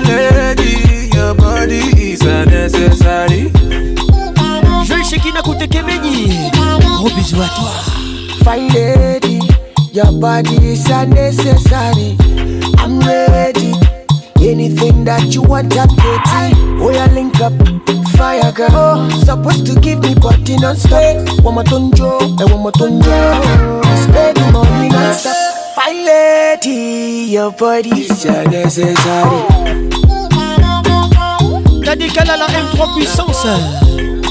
[0.05, 3.51] Lady, your body is unnecessary.
[4.87, 6.51] Je le Shekina Koute Kemeni.
[6.97, 7.73] Gros bisous à toi.
[8.45, 9.41] Fine lady,
[9.93, 12.17] your body is unnecessary.
[12.79, 13.73] I'm ready.
[14.41, 16.81] Anything that you want, I'm getting.
[16.81, 17.53] Oh, yeah, link up.
[18.17, 21.29] Fire girl, oh, supposed to give me body non-stop.
[21.43, 23.41] One more tonjo, and one more tonjo.
[24.05, 25.35] Spend the money non-stop.
[25.75, 26.44] Fine lady.
[26.71, 29.31] your body, c'est nécessaire.
[31.85, 33.47] T'as qu'elle la M3 puissance.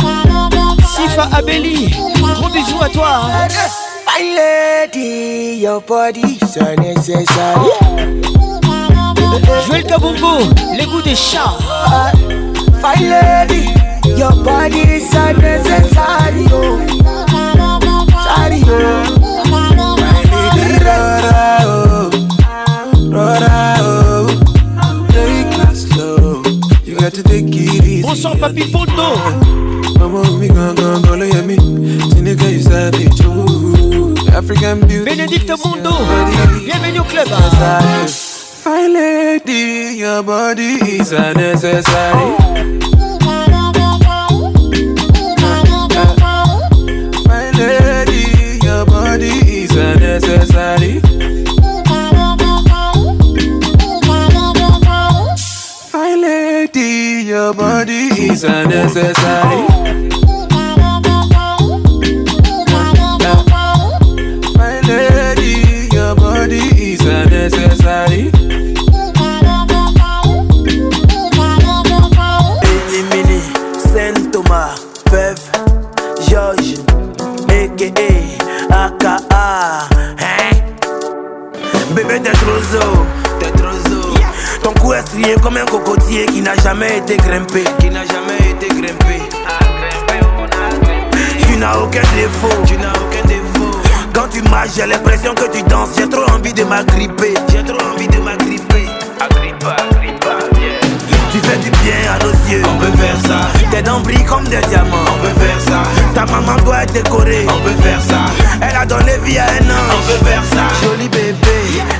[0.96, 1.90] Sifa Abeli,
[2.20, 3.28] gros bisous à toi.
[4.06, 7.66] My lady, your body is necessary.
[9.66, 11.58] Joël le les goûts des chats.
[12.80, 13.72] My lady,
[14.16, 15.10] your body is
[15.40, 16.46] necessary.
[16.52, 16.78] Oh.
[28.38, 29.16] papi poto
[35.04, 35.90] Benedict Mondo,
[36.64, 37.26] bienvenue au club.
[38.62, 43.05] Fine lady, your body is unnecessary.
[57.46, 59.75] your body is unnecessary.
[85.46, 87.62] comme un cocotier qui n'a jamais été grimpé.
[87.78, 89.92] Qui n'a jamais été ah, grimpé.
[91.46, 92.48] Tu n'as aucun défaut.
[92.66, 93.70] Tu n'as aucun défaut.
[94.12, 95.90] Quand tu marches, j'ai l'impression que tu danses.
[95.96, 97.34] J'ai trop envie de m'agripper.
[97.52, 98.86] J'ai trop envie de m'agripper.
[101.30, 102.62] Tu fais du bien à nos yeux.
[102.64, 103.66] On peut faire ça.
[103.70, 105.06] Tes dents brillent comme des diamants.
[105.14, 105.82] On peut faire ça.
[106.12, 107.46] Ta maman doit être décorée.
[107.48, 108.24] On peut faire ça.
[108.60, 109.94] Elle a donné vie à un ange.
[109.94, 110.64] On peut faire ça.
[110.88, 111.45] Joli bébé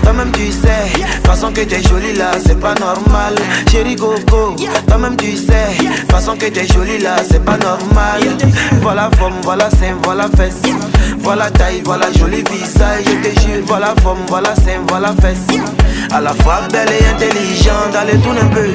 [0.06, 1.02] toi-même tu sais.
[1.26, 3.34] Façon que t'es jolie là, c'est pas normal.
[3.70, 4.54] Chérie Gogo,
[4.86, 5.66] toi-même tu sais.
[6.10, 8.22] Façon que t'es jolie là, c'est pas normal.
[8.82, 10.62] Voilà forme, voilà sein, voilà fesse.
[11.18, 13.02] Voilà taille, voilà joli visage.
[13.06, 15.58] Je te jure, voilà forme, voilà sein, voilà fesse.
[16.12, 18.68] À la fois belle et intelligente, allez tourne un peu.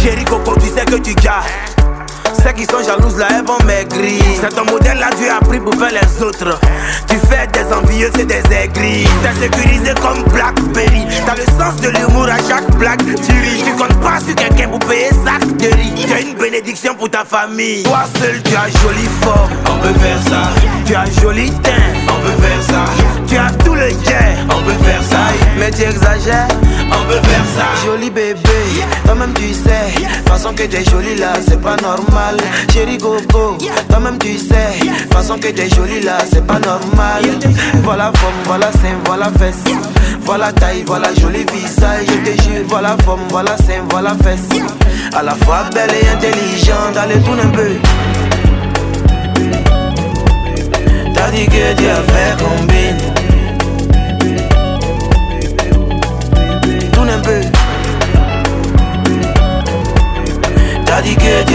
[0.00, 1.42] Chérie Coco, tu sais que tu gars
[2.42, 4.22] celles qui sont jalouses, là, elles vont maigrir.
[4.40, 6.58] C'est ton modèle là, tu as pris pour faire les autres.
[7.06, 9.04] Tu fais des envieux, et des aigris.
[9.22, 11.04] T'es sécurisé comme Blackberry.
[11.26, 13.02] T'as le sens de l'humour à chaque blague.
[13.02, 16.28] Tu ris, tu comptes pas sur quelqu'un pour payer sa de riz.
[16.28, 17.82] une bénédiction pour ta famille.
[17.82, 19.50] Toi seul, tu as joli fort.
[19.70, 20.48] On peut faire ça.
[20.86, 21.92] Tu as joli teint.
[22.04, 22.84] On peut faire ça
[23.30, 24.34] tu as tout le jet.
[24.48, 25.18] On peut faire ça,
[25.58, 26.48] mais tu exagères.
[26.90, 27.86] On peut faire ça.
[27.86, 28.34] Joli bébé,
[29.04, 30.02] toi-même tu sais.
[30.28, 32.36] Façon que t'es jolie là, c'est pas normal.
[32.72, 33.18] Chérie Gogo,
[33.88, 34.88] toi-même tu sais.
[35.12, 37.22] Façon que t'es jolie là, c'est pas normal.
[37.84, 39.72] Voilà forme, voilà sein, voilà fesse.
[40.22, 42.06] Voilà taille, voilà joli visage.
[42.08, 44.60] Je te jure, voilà forme, voilà sein, voilà fesse.
[45.16, 47.70] À la fois belle et intelligente, allez tourne un peu.
[51.14, 53.14] T'as dit que tu as fait
[60.90, 61.54] que tu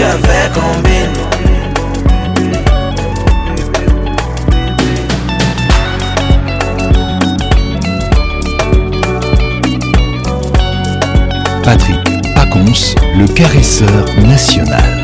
[11.62, 12.72] Patrick Pacons,
[13.18, 13.86] le caresseur
[14.26, 15.02] national.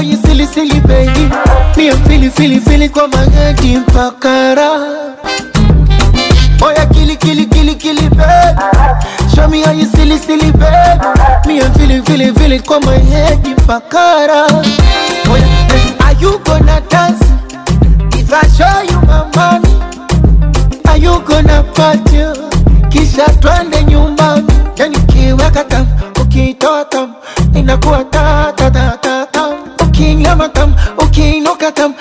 [0.00, 1.20] for you silly silly baby
[1.76, 4.68] Me I'm feeling feeling feeling kwa magadi mpakara
[6.62, 8.62] Oh yeah killy killy killy killy baby
[9.34, 11.06] Show me how you silly silly baby
[11.46, 17.22] Me I'm feeling feeling feeling kwa my head mpakara Oh yeah Are you gonna dance
[18.16, 19.74] If I show you my money
[20.88, 22.24] Are you gonna party
[22.88, 24.46] Kisha twende nyumbani
[24.76, 25.86] Yani kiweka tam
[26.20, 27.14] Ukiitoa tam
[27.54, 28.04] Inakuwa
[30.98, 31.94] okay, no them.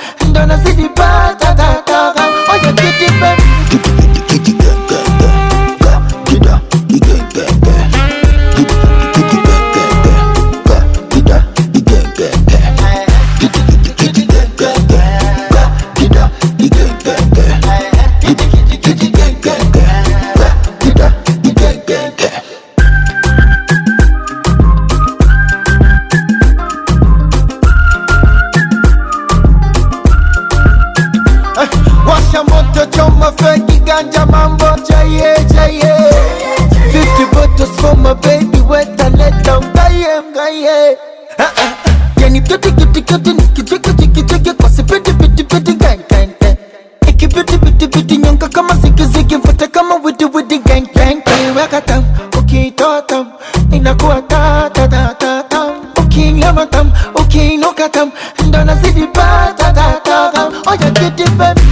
[61.20, 61.69] give them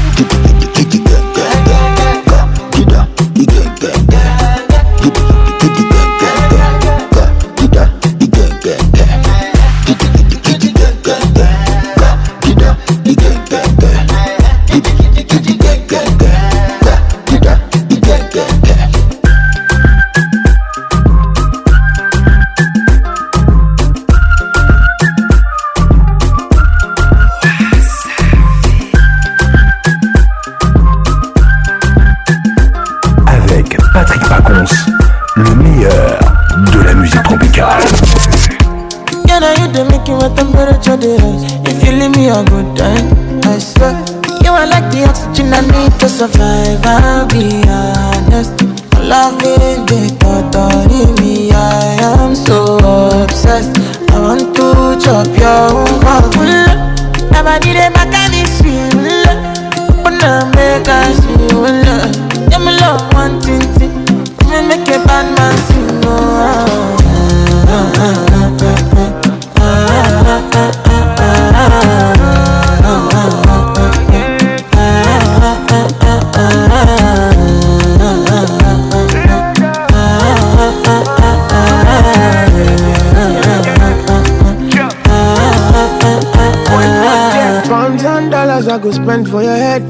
[89.32, 89.88] for your head.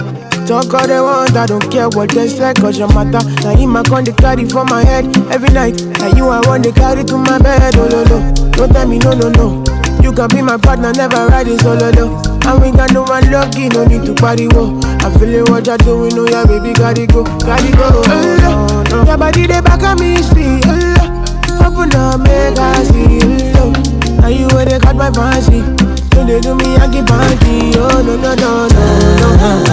[0.48, 3.18] Talk all they want, I don't care what they say, cause your matter.
[3.42, 5.82] Now in my con they carry for my head every night.
[5.98, 8.52] Now you are one they carry to my bed, oh no no.
[8.52, 9.64] Don't tell me no no no.
[10.04, 11.60] You can be my partner, never ride this.
[11.62, 12.22] solo no.
[12.44, 14.80] I ain't got no one lucky, no need to party wo.
[14.84, 17.90] i feel feeling what you're doing, oh yeah baby, gotta go, gotta go.
[17.90, 19.04] Oh, no.
[19.04, 20.62] Your body they back at me, see.
[20.66, 21.68] Oh, no.
[21.74, 23.20] Open up, make I see.
[23.58, 24.22] Oh, no.
[24.22, 25.97] Now you where they my fancy.
[26.18, 27.72] No, they do me, I give party.
[27.78, 29.68] Oh, no, no, no, no, no.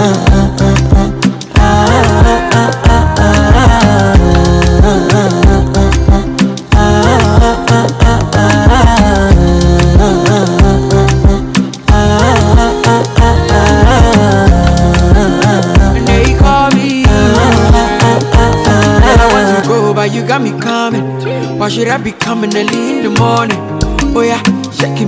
[20.05, 21.03] You got me coming.
[21.57, 23.74] Why should I be coming early in the morning?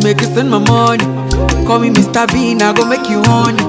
[0.08, 1.03] make you spend my money.
[1.68, 2.24] Call me Mr.
[2.32, 3.60] Bean, I go make you honey.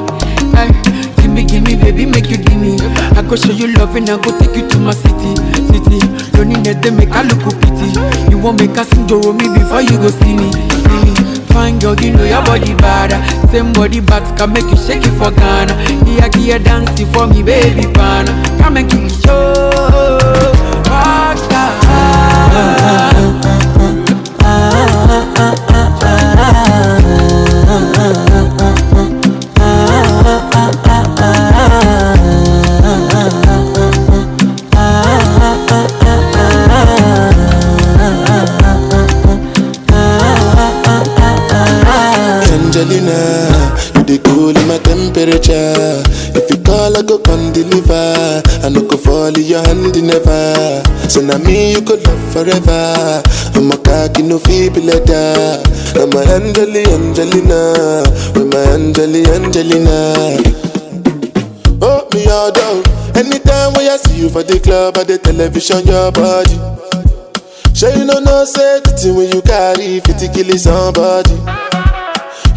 [0.54, 0.70] Hey,
[1.18, 2.78] give me, give me, baby, make you dinny.
[3.18, 5.34] I go show you love and I go take you to my city,
[5.66, 5.98] city.
[6.38, 7.90] Loneliness they make I look pity.
[8.30, 11.10] You won't make a sing me before you go see me, see me.
[11.50, 13.10] Fine girl, you know your body bad.
[13.50, 15.74] Same body bags can make you shake it for Ghana.
[16.06, 18.30] Here, here, dancing for me, baby, pana.
[18.62, 19.74] Come and give me show.
[20.86, 21.70] Rockstar.
[21.82, 23.40] Ah, ah, ah,
[23.82, 25.67] ah, ah, ah, ah.
[45.50, 48.42] If you call, I go come deliver.
[48.60, 50.82] I no go fall in your hand never.
[51.08, 53.22] So now me you could love forever.
[53.56, 55.62] I'm a cocky no feeble letter.
[55.96, 58.04] I'm a Angeli Angelina.
[58.36, 60.36] I'm a Angeli Angelina.
[61.80, 62.82] Oh me all down.
[63.16, 66.56] Anytime when I see you for the club or the television, your body.
[67.74, 71.57] Sure you know no say the thing when you carry 50 kill somebody.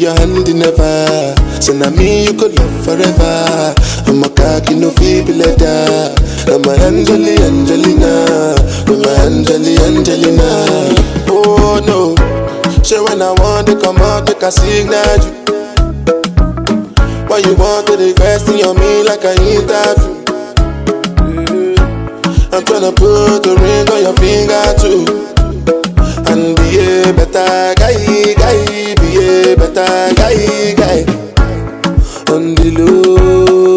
[0.00, 1.34] your hand in ever.
[1.60, 3.74] So now me you could love forever.
[4.08, 6.14] I'm a cocky no feeble letter.
[6.48, 8.56] I'm a Angeli Angelina.
[8.88, 10.48] I'm a Angeli Angelina.
[11.28, 12.00] Oh no.
[12.82, 15.32] So when I want to come out, I can sing that you.
[17.28, 21.76] Why you want to request in your me like I need that you?
[22.52, 25.39] I'm trying to put the ring on your finger too.
[26.42, 27.94] man behave better, guy,
[28.34, 28.64] guy,
[29.02, 31.00] behave better, guy, guy.
[32.34, 33.76] On the low,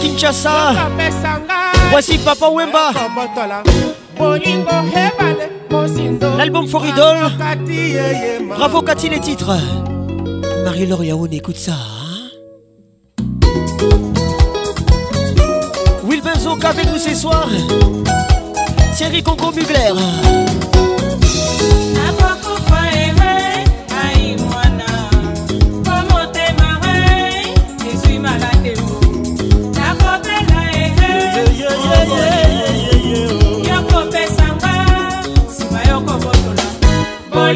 [0.06, 0.72] Kinshasa
[1.90, 2.92] Voici Papa Wemba
[6.38, 7.16] L'album Foridol
[8.48, 9.56] Bravo Cathy les titres
[10.64, 13.46] Marie-Laure Yaoun écoute ça hein
[16.04, 16.22] Will
[16.64, 17.48] avec nous ce soir
[18.96, 19.90] Thierry Congo Mugler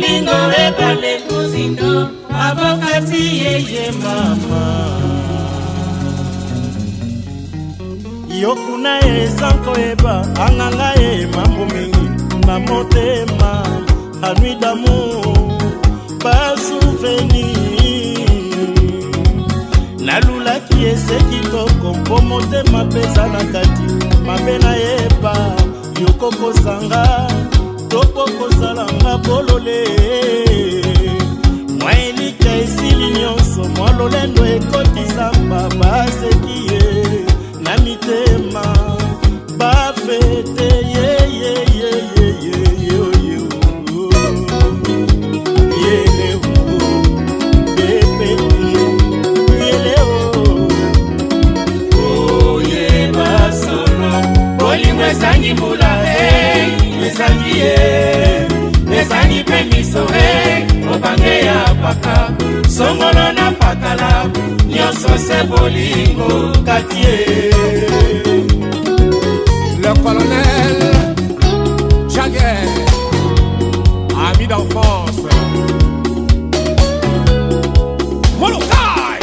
[0.01, 1.93] bolingo ebale kozindo
[2.45, 4.65] avokati yeye mama
[8.41, 10.15] yo kuna eza koyeba
[10.47, 12.09] anganga ye mambo mingi
[12.47, 13.51] na motema
[14.23, 14.99] anui damu
[16.25, 17.45] basuveni
[20.05, 25.37] nalulaki ese kitoko mpo motema mpeza na kati mabe nayeba
[26.01, 27.03] yokokozanga
[27.91, 29.81] toko kosalanga bolole
[31.81, 36.81] mwa elika esili nyonso mwa lolendo ekotisa mbaba aseki ye
[37.65, 38.63] na mitema
[39.59, 40.70] bafete
[61.81, 62.29] epaka
[62.69, 64.31] songolo na pakala
[64.67, 67.53] nyonso se bolingo kati ye
[69.83, 70.79] le colonel
[72.15, 72.69] jaguer
[74.27, 75.23] ami d'enfance
[78.41, 79.21] molokai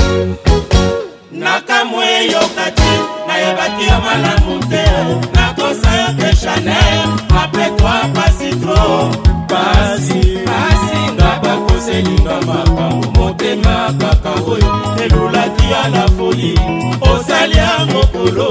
[1.32, 2.92] nakamwe yoka te
[3.28, 4.84] nayebaki yo malamu te
[5.36, 7.02] nakosa yo te chanel
[7.42, 9.27] apres toi pasi trop
[12.00, 14.72] eninga makambo motema kaka oyo
[15.04, 16.52] elulaki ya na foli
[17.12, 18.48] osali ya mokolo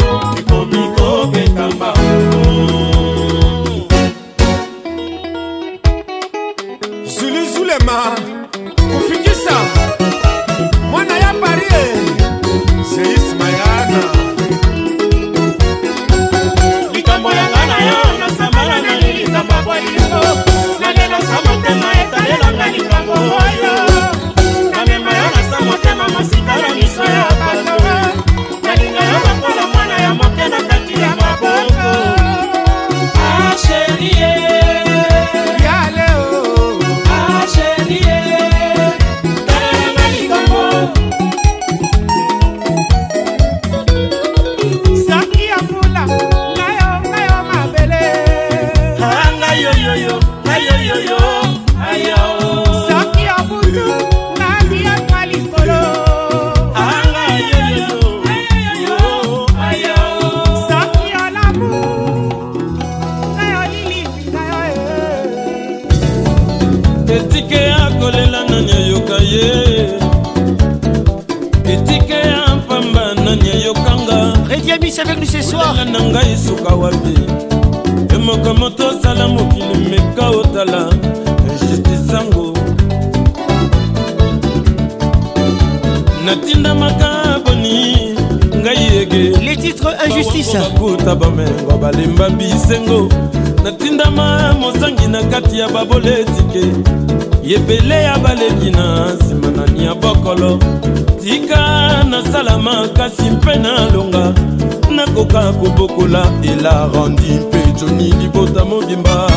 [106.16, 109.30] lola elarandi mpe joni libota mobimba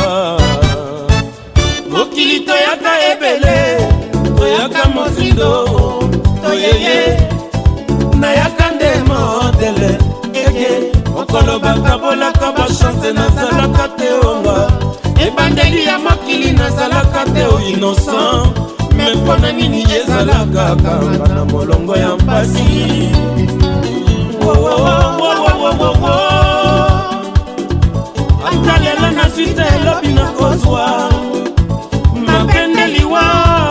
[1.92, 3.88] mokili toyaka ebele
[4.38, 5.68] toyaka mosindo
[6.44, 7.20] toyeye
[8.20, 9.98] nayaka nde modele
[10.34, 10.70] eke
[11.12, 14.68] mokolo bakabolaka bachanse nazalaka te onga
[15.28, 18.58] ebandeli ya mokili nazalaka te o innocent
[18.98, 22.80] me mpo na nini ezalaka kanga na molongo ya mpasi
[29.76, 31.10] elobi na kozwa
[32.28, 33.22] mabende liwa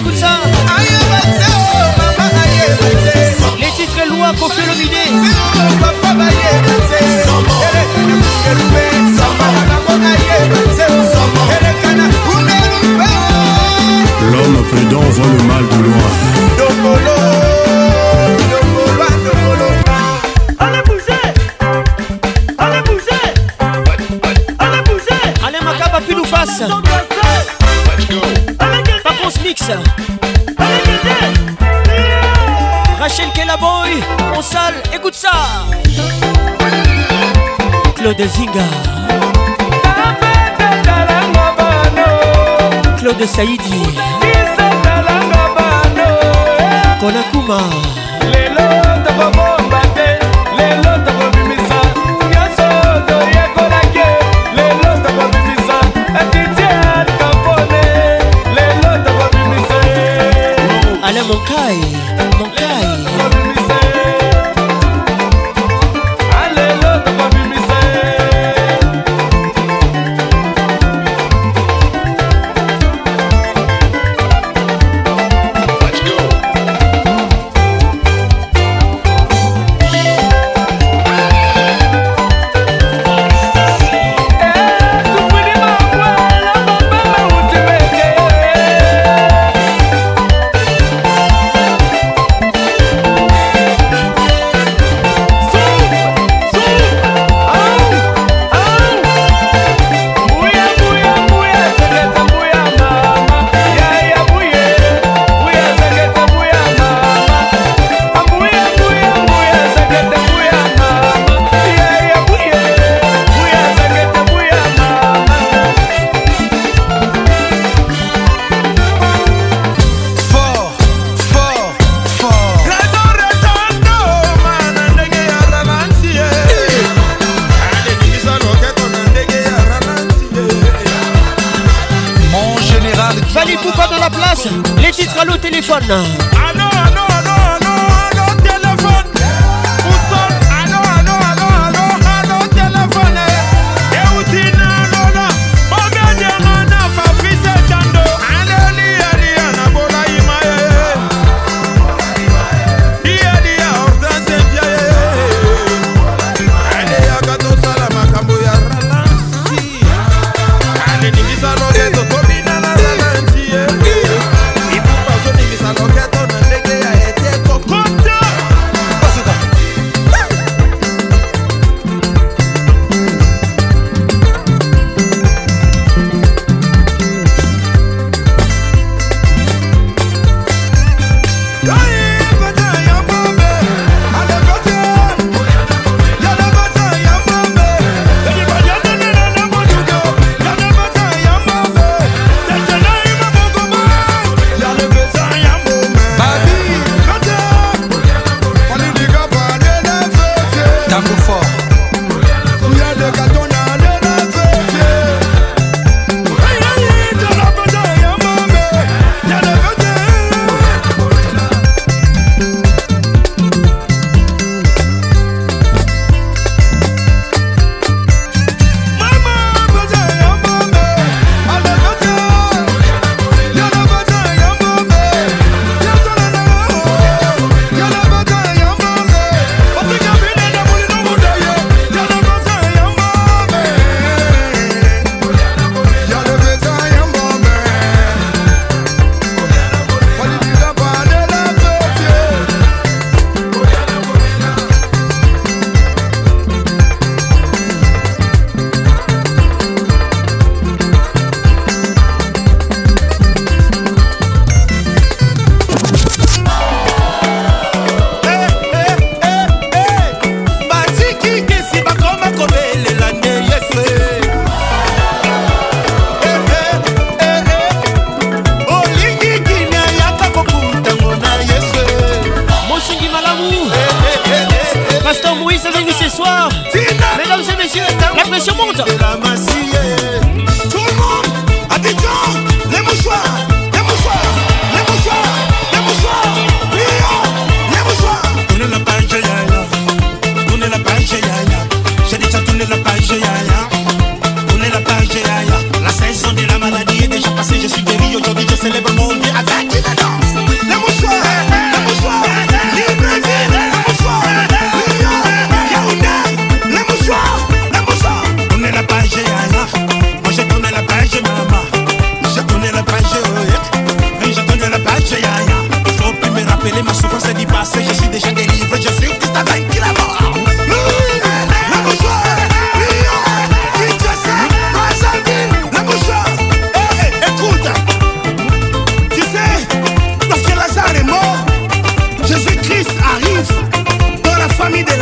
[0.01, 0.39] écoute ça
[38.21, 38.67] de zinga
[42.99, 43.81] claude saidi
[47.01, 47.59] konakuma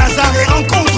[0.08, 0.97] Lazare et rencontre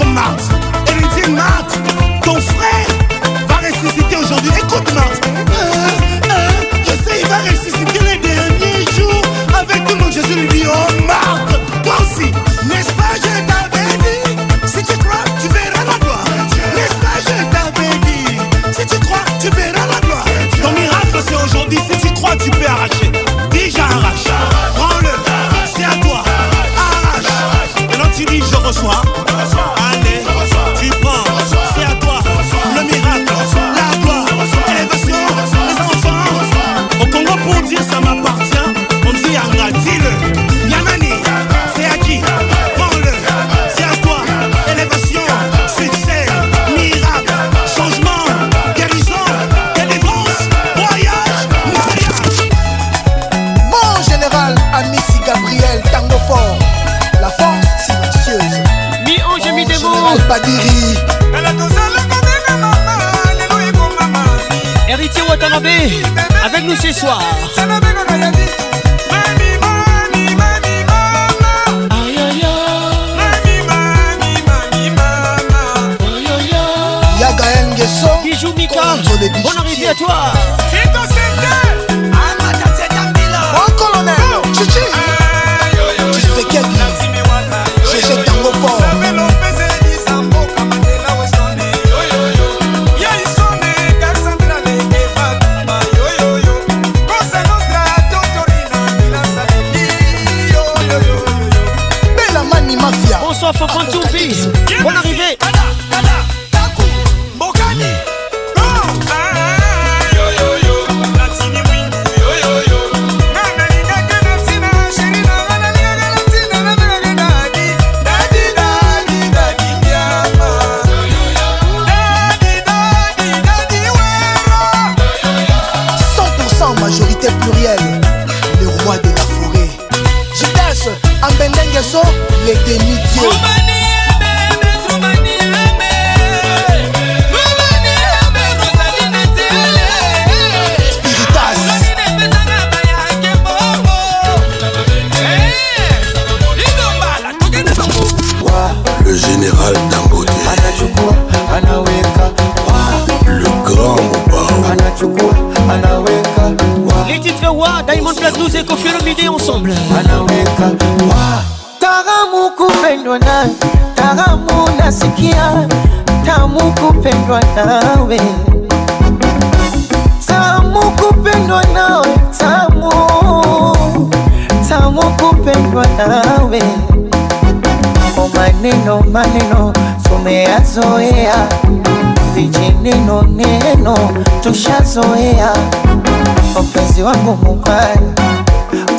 [187.35, 188.13] muungano,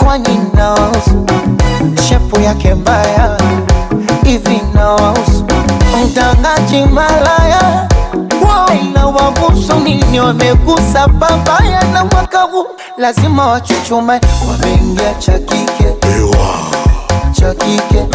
[0.05, 1.27] kwani nausu
[2.09, 3.37] shepu yake mbaya
[4.25, 5.45] hivi nausu
[6.07, 7.89] mtangaji malaya
[8.95, 12.67] na wagusu nini wamegusa babaya na mwaka huu
[12.99, 14.21] lazima wachuchume,
[14.51, 15.87] wameingia cha kike
[17.39, 18.07] cha kike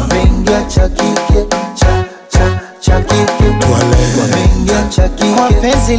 [0.00, 5.96] wameingia cha kike cha cha cha kike wameingia cha kike wapenzi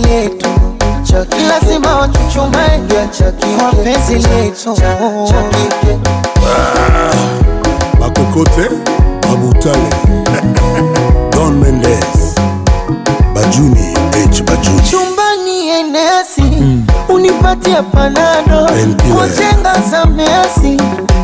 [3.84, 4.76] penzi letu
[8.00, 8.70] bakokote
[9.22, 9.90] babutale
[11.32, 12.36] don mendes
[13.36, 13.94] bajuni
[14.32, 16.88] h bajuni chumbani enesi mm.
[17.10, 18.70] unipatia panado
[19.16, 19.30] kwa
[19.90, 20.78] za mesi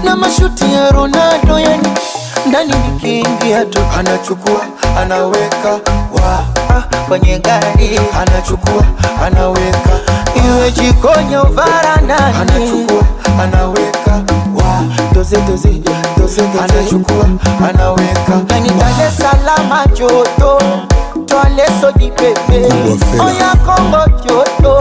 [0.03, 1.87] na mashuti ya ronaldo yani
[2.49, 4.65] ndani nikiingia tu anachukua
[4.97, 6.56] anaweka wa wow
[7.07, 8.83] kwenye gari, anachukua
[9.25, 9.89] anaweka,
[10.45, 13.03] iwe jikoni au varandani, anachukua
[13.43, 14.11] anaweka
[14.55, 17.25] wa doze doze doze doze, anachukua
[17.69, 20.59] anaweka, yani Dar es Salaam joto
[21.25, 22.69] twaleso jipepe,
[23.25, 24.79] oya Kongo joto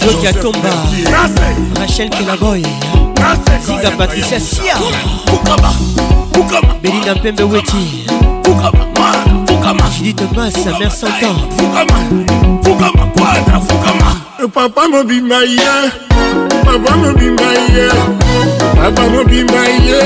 [0.00, 0.68] Jokia Tomba
[1.80, 2.62] Rachel Kelaboy
[3.62, 4.76] Ziga Patricia Sia
[5.26, 5.70] Fukama
[6.32, 8.06] Fukama Belinda Pembe Weti
[8.42, 8.86] Fukama
[9.46, 11.98] Fukama Julie Thomas Mère Santan Fukama
[12.62, 15.90] Fukama Quadra Fukama Papa mobimba ye
[16.64, 18.25] Papa mobimba ye
[18.80, 20.00] papa mobimba ye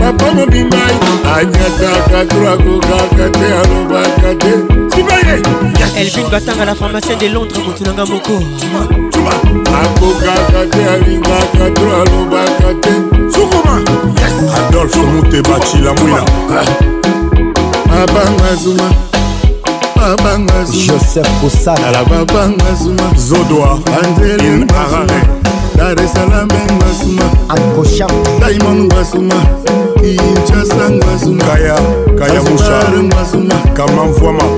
[0.00, 0.82] papa mobimba
[1.36, 4.52] anyataka to akokaka te alobaka te
[4.92, 5.40] sibaye
[5.98, 8.32] elvin batanga na pharmacien de londres motunanga moko
[9.82, 12.90] akokaka te alingaka to alobaka te
[13.32, 13.80] sukuma
[14.58, 16.24] adolfe muteba cilamwila
[17.90, 18.90] babanga zuma
[19.96, 25.28] babanga zuma joseph kosala babanga zuma zodoa banzelin arare
[25.78, 28.06] dar es salaam ngwasuma akosha
[28.42, 29.38] diamond ngwasuma
[30.02, 31.78] kinshasa ngwasuma kaya
[32.18, 34.57] kaya musha ngwasuma kama mvua mapa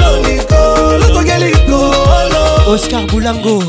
[2.71, 3.59] Oscar Boulango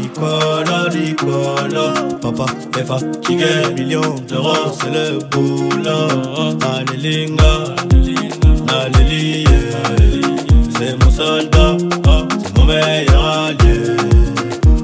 [0.00, 2.46] Nicolas, Nicolas Papa,
[2.78, 7.74] Eva, fatigué millions d'euros C'est le boulot Alélinga,
[8.68, 9.42] Alélie
[10.78, 11.76] C'est mon soldat,
[12.08, 13.76] ah, c'est mon meilleur allié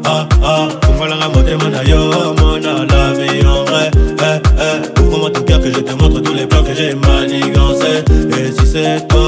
[0.04, 5.30] Ah, ah, la Kongolanga, mon na Mon à la vie en vrai Eh, eh, ouvre-moi
[5.30, 8.02] ton cœur que je te montre Tous les plans que j'ai manigancés
[8.36, 9.27] Et si c'est toi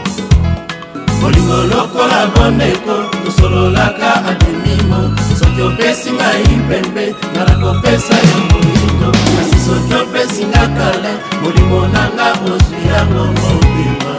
[1.33, 2.95] bolingo lokola bandeko
[3.25, 4.99] tosololaka ademimo
[5.39, 7.05] soki opesi ngai mpembe
[7.35, 11.13] nala kopesa yo molingo kasi soki opesi nga kale
[11.43, 14.12] molimo nanga ozwi yango mobima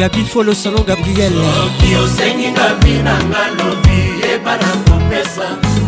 [0.00, 5.44] gabi folo salon gabriel soki osengi ngabi na nga lobi yebana kopesa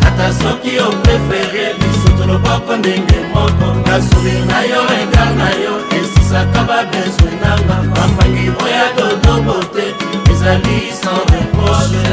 [0.07, 7.29] ata soki oprefere lisutu loboko ndenge moko nasuli na yo egal na yo esisaka babezwe
[7.41, 9.85] nanga bapangi oya totobo te
[10.31, 12.05] ezali sans reproche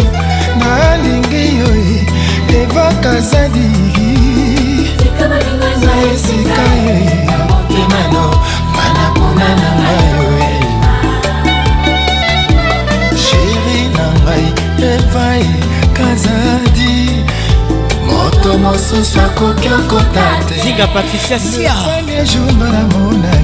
[0.60, 1.97] nalingi oyo
[2.54, 3.68] eva kazadi
[5.80, 6.94] na esika ye
[7.28, 8.24] ya motemano
[8.76, 10.48] mana mpona na ngai
[13.24, 14.46] sheri na ngai
[14.94, 15.50] eva ye
[15.98, 17.07] kazadi
[18.28, 21.72] moto mosusu akoki okota te zinga patricia sia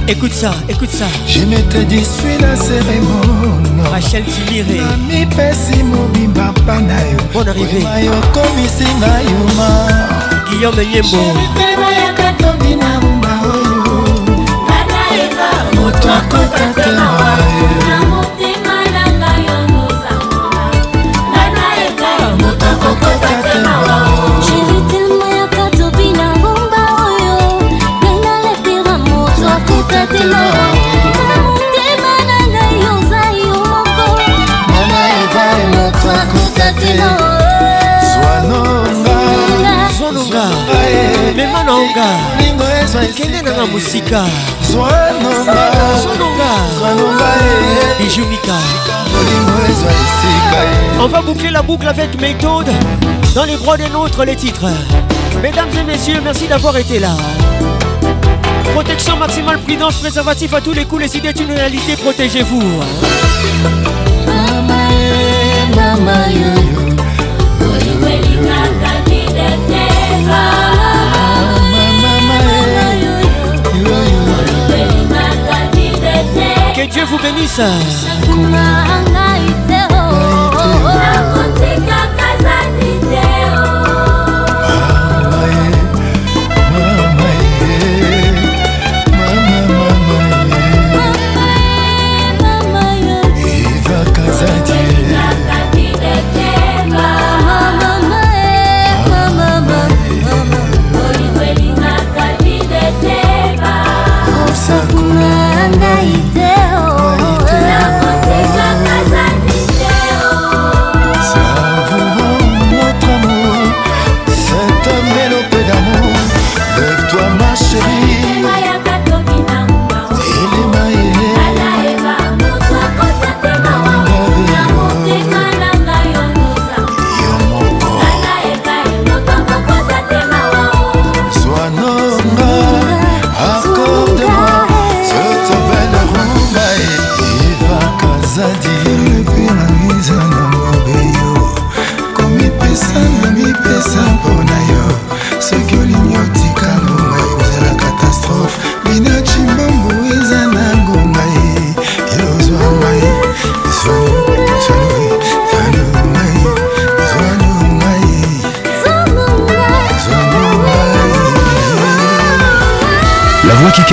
[0.07, 6.51] écoute ça écoute ça je ne te disui na cérémono rachel tilire na mipesi mobimba
[6.57, 9.69] mpa na yo bon arrivéma yokomisinga yuma
[10.49, 11.25] guillaume nyembo oh.
[15.75, 16.65] moto akota
[51.01, 52.67] on va boucler la boucle avec méthode
[53.33, 54.65] dans les bras des nôtres les titres
[55.41, 57.15] mesdames et messieurs merci d'avoir été là
[58.73, 62.61] Protection maximale, prudence, préservatif à tous les coups, les idées d'une réalité, protégez-vous.
[76.75, 77.61] Que Dieu vous bénisse.
[77.85, 78.65] sakuna
[105.77, 106.34] ngai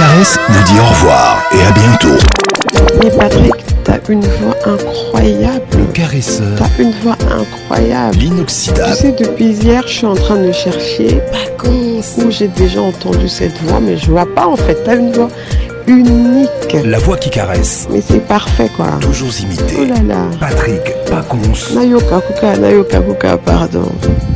[0.02, 2.18] Caresse vous dit au revoir et à bientôt.
[3.05, 3.52] Mais Patrick,
[3.84, 5.62] t'as une voix incroyable.
[5.78, 6.58] Le caresseur.
[6.58, 8.16] T'as une voix incroyable.
[8.18, 8.97] L'inoxydable.
[8.97, 11.20] Tu sais, depuis hier, je suis en train de chercher.
[11.31, 14.74] Pas Où j'ai déjà entendu cette voix, mais je vois pas en fait.
[14.84, 15.28] T'as une voix
[15.86, 16.48] unique.
[16.84, 17.86] La voix qui caresse.
[17.92, 18.86] Mais c'est parfait quoi.
[19.00, 19.76] Toujours imité.
[19.82, 20.22] Oh là là.
[20.40, 21.76] Patrick, Pacons.
[21.78, 23.89] Nayoka Kuka, Nayoka Kuka, pardon.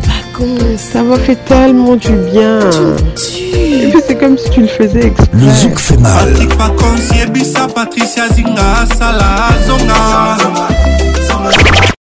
[0.04, 0.78] Pacons.
[0.78, 2.60] Ça m'a fait tellement du bien.
[3.56, 5.26] Et puis c'est comme si tu le faisais exprès.
[5.32, 6.10] Le zouk fait mal.
[6.30, 10.36] Patrick Pacons, Yebisa, Patricia Zinga, Sala, Zonga.